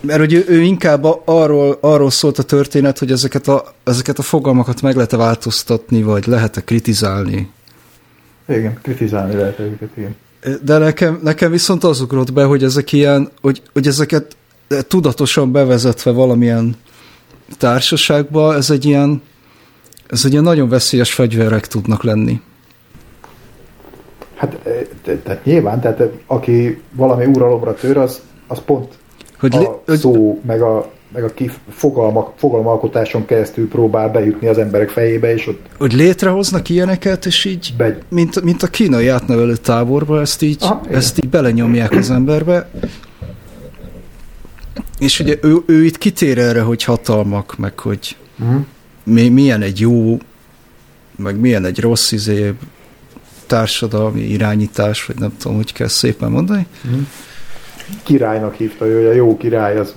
[0.01, 4.22] mert hogy ő, ő inkább arról, arról szólt a történet, hogy ezeket a, ezeket a
[4.22, 7.51] fogalmakat meg lehet-e változtatni, vagy lehet-e kritizálni.
[8.49, 10.16] Igen, kritizálni lehet őket, igen.
[10.62, 14.36] De nekem, nekem viszont az ugrott be, hogy ezek ilyen, hogy, hogy ezeket
[14.89, 16.76] tudatosan bevezetve valamilyen
[17.59, 19.22] társaságba, ez egy ilyen,
[20.09, 22.40] ez ilyen nagyon veszélyes fegyverek tudnak lenni.
[24.34, 24.59] Hát,
[25.02, 28.94] te- tehát nyilván, tehát eh, aki valami uralomra tör, az, az pont
[29.38, 34.59] Hogy, a li, szó, meg a, meg a kif, fogalmak, fogalmalkotáson keresztül próbál bejutni az
[34.59, 39.56] emberek fejébe, és ott hogy létrehoznak ilyeneket, és így, be, mint, mint a kínai átnevelő
[39.56, 40.96] táborba, ezt így, Aha, igen.
[40.96, 42.70] ezt így belenyomják az emberbe.
[44.98, 48.64] És ugye ő, ő itt kitér erre, hogy hatalmak, meg hogy uh-huh.
[49.09, 50.18] Mi, milyen egy jó,
[51.16, 52.52] meg milyen egy rossz izé,
[53.46, 56.66] társadalmi irányítás, vagy nem tudom, hogy kell szépen mondani.
[58.02, 59.94] királynak hívta ő, hogy a jó király az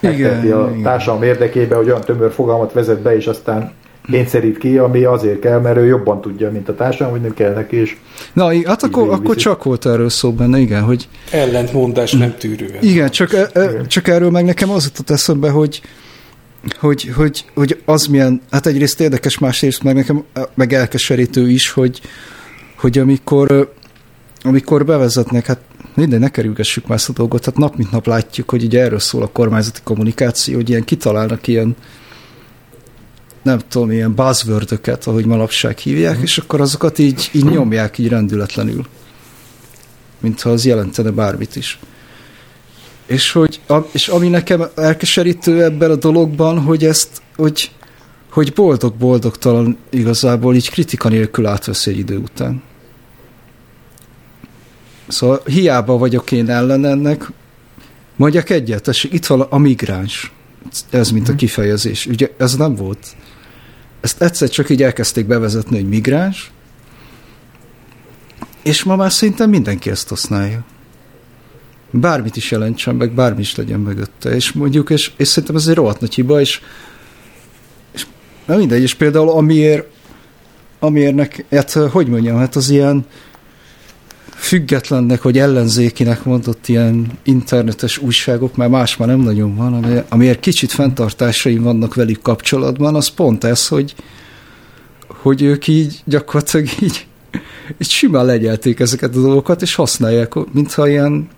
[0.00, 3.72] megteti a társadalom érdekében, hogy olyan tömör fogalmat vezet be, és aztán
[4.10, 7.54] kényszerít ki, ami azért kell, mert ő jobban tudja, mint a társadalom, hogy nem kell
[7.54, 7.96] neki, és
[8.32, 12.82] Na, hát akkor, akkor csak volt erről szó benne, igen, hogy Ellentmondás nem tűrően.
[12.82, 15.80] igen, csak, e- e- csak erről meg nekem az jutott eszembe, hogy
[16.78, 22.00] hogy, hogy, hogy az milyen, hát egyrészt érdekes, másrészt meg nekem meg elkeserítő is, hogy,
[22.76, 23.74] hogy amikor,
[24.42, 25.60] amikor bevezetnek, hát
[25.94, 28.98] mindegy, ne kerülgessük már ezt a dolgot, hát nap mint nap látjuk, hogy ugye erről
[28.98, 31.76] szól a kormányzati kommunikáció, hogy ilyen kitalálnak ilyen
[33.42, 38.86] nem tudom, ilyen buzzword ahogy manapság hívják, és akkor azokat így, így nyomják így rendületlenül.
[40.20, 41.78] Mintha az jelentene bármit is.
[43.12, 43.60] És, hogy,
[43.92, 47.70] és ami nekem elkeserítő ebben a dologban, hogy ezt, hogy,
[48.30, 52.62] hogy boldog-boldogtalan igazából így kritika nélkül átveszi egy idő után.
[55.08, 57.30] Szóval hiába vagyok én ellen ennek,
[58.16, 60.32] mondjak egyet, tessék, itt van a migráns.
[60.90, 62.06] Ez mint a kifejezés.
[62.06, 63.06] Ugye ez nem volt.
[64.00, 66.50] Ezt egyszer csak így elkezdték bevezetni, hogy migráns,
[68.62, 70.64] és ma már szerintem mindenki ezt használja.
[71.92, 74.34] Bármit is jelentsen meg, bármi is legyen mögötte.
[74.34, 76.60] És mondjuk, és, és szerintem ez egy rohadt nagy hiba, és,
[77.92, 78.06] és
[78.46, 79.86] na mindegy, és például amiért,
[80.78, 83.06] amiért nek, hát hogy mondjam, hát az ilyen
[84.42, 90.40] függetlennek, vagy ellenzékinek mondott ilyen internetes újságok, már más már nem nagyon van, ami- amiért
[90.40, 93.94] kicsit fenntartásaim vannak velük kapcsolatban, az pont ez, hogy,
[95.08, 97.06] hogy ők így gyakorlatilag így,
[97.78, 101.28] így simán legyelték ezeket a dolgokat, és használják, mintha ilyen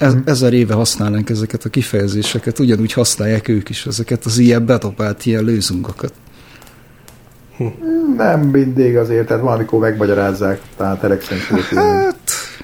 [0.00, 5.26] ez, ezer éve használnánk ezeket a kifejezéseket, ugyanúgy használják ők is ezeket az ilyen bedobált
[5.26, 6.12] ilyen lőzungokat.
[8.16, 12.16] nem mindig azért, tehát valamikor megmagyarázzák, ilyen, hogy Hát,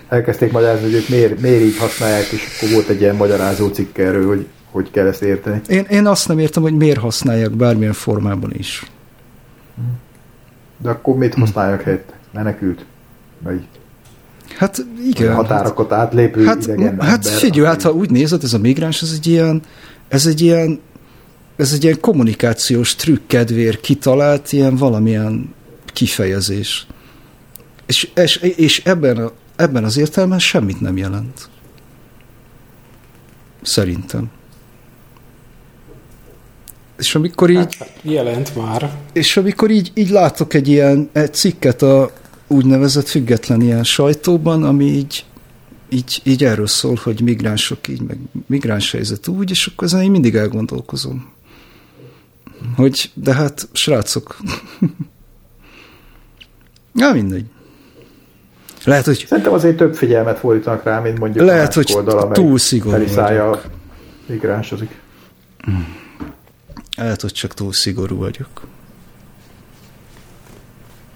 [0.09, 3.99] elkezdték magyarázni, hogy ők miért, miért így használják, és akkor volt egy ilyen magyarázó cikk
[3.99, 5.61] erről, hogy hogy kell ezt érteni.
[5.69, 8.91] én, én azt nem értem, hogy miért használják bármilyen formában is.
[10.79, 12.13] De akkor mit használják helyett?
[12.33, 12.85] Menekült?
[13.39, 13.67] Vagy
[14.55, 15.35] Hát igen, igen.
[15.35, 19.13] határokat átlépő Hát, idegen hát ember, figyelj, hát ha úgy nézed, ez a migráns, ez
[19.17, 19.63] egy ilyen,
[20.09, 20.81] ez egy ilyen,
[21.57, 25.55] ez egy ilyen kommunikációs trükk kedvéért kitalált ilyen valamilyen
[25.93, 26.87] kifejezés.
[27.87, 31.49] És, és, és ebben, a, ebben az értelemben semmit nem jelent.
[33.63, 34.31] Szerintem.
[36.99, 38.91] És amikor így, Hát, jelent már.
[39.13, 42.13] és amikor így, így látok egy ilyen egy cikket a
[42.47, 45.25] úgynevezett független ilyen sajtóban, ami így,
[45.89, 50.11] így, így erről szól, hogy migránsok így, meg migráns helyzet úgy, és akkor ezen én
[50.11, 51.33] mindig elgondolkozom.
[52.77, 54.37] Hogy, de hát, srácok,
[56.97, 57.45] Na, mindegy.
[58.85, 62.59] Lehet, hogy Szerintem azért több figyelmet fordítanak rá, mint mondjuk Lehet, a hogy oldala, túl
[62.59, 63.61] szigorú a
[64.27, 65.01] migránsozik.
[66.97, 68.67] lehet, hogy csak túl szigorú vagyok.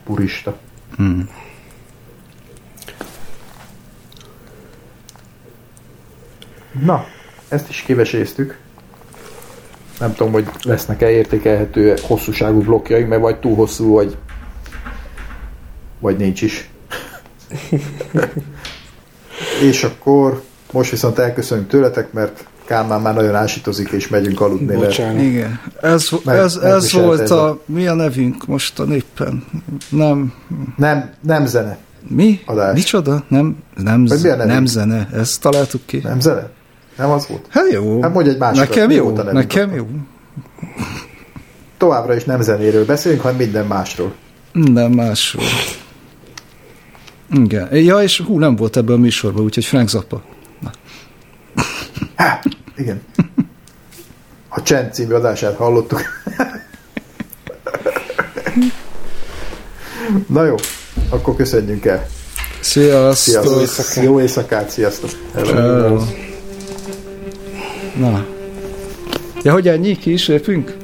[0.04, 0.58] Purista.
[1.00, 1.28] Hmm.
[6.84, 7.04] Na,
[7.48, 8.58] ezt is kiveséztük.
[9.98, 14.16] Nem tudom, hogy lesznek-e értékelhető hosszúságú blokkjaink, mert vagy túl hosszú, vagy,
[15.98, 16.70] vagy nincs is.
[19.70, 20.42] És akkor
[20.72, 24.64] most viszont elköszönünk tőletek, mert Kálmán már nagyon ásítozik, és megyünk aludni.
[24.66, 25.22] mert- Bocsánat.
[25.22, 25.60] Igen.
[25.80, 27.48] Ez, Meg- ez, ez volt ez a...
[27.48, 29.44] a- Mi a nevünk most a néppen?
[29.88, 30.32] Nem...
[30.76, 31.78] Nem, nem zene.
[32.08, 32.40] Mi?
[32.46, 32.74] Adás.
[32.74, 33.24] Micsoda?
[33.28, 35.08] Nem, nem, z- nem zene.
[35.12, 36.00] Ezt találtuk ki.
[36.02, 36.50] Nem zene?
[36.96, 37.46] Nem az volt?
[37.48, 38.02] Hát jó.
[38.02, 38.68] Hát mondj egy másikat.
[38.68, 39.10] Nekem jó.
[39.10, 39.86] volt Nekem jó.
[41.78, 44.14] Továbbra is nem zenéről beszélünk, hanem minden másról.
[44.52, 45.44] Minden másról.
[47.32, 47.74] Igen.
[47.74, 50.22] Ja, és hú, nem volt ebben a műsorban, úgyhogy Frank Zappa.
[52.16, 52.40] Há,
[52.80, 53.02] igen.
[54.48, 56.02] A Csend című adását hallottuk.
[60.26, 60.54] Na jó,
[61.08, 62.06] akkor köszönjünk el.
[62.60, 63.66] Sziasztok.
[63.66, 64.04] Sziasztok.
[64.04, 65.10] Jó éjszakát, sziasztok.
[65.34, 66.02] Hello.
[67.96, 68.26] Na.
[69.42, 70.76] Ja, hogy ennyi ki is lépünk?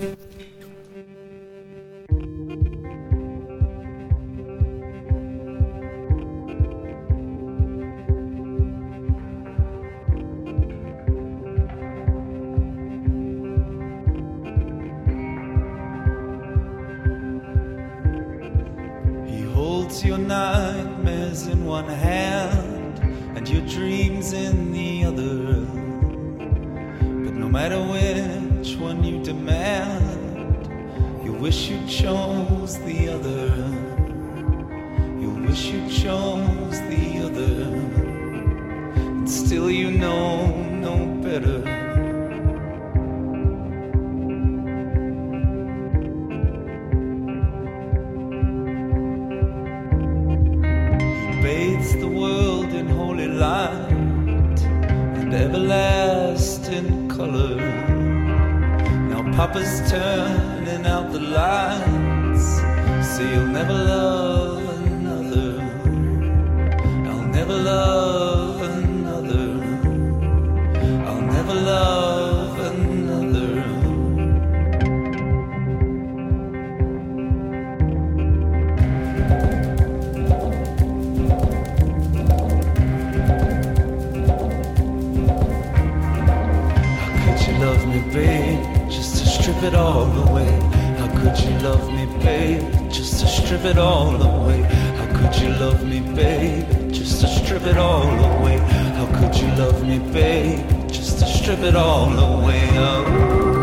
[87.96, 90.50] Me, babe, just to strip it all away?
[90.98, 94.62] How could you love me, babe, just to strip it all away?
[94.62, 98.58] How could you love me, babe, just to strip it all away?
[98.98, 102.68] How could you love me, babe, just to strip it all away?
[102.72, 103.55] Oh.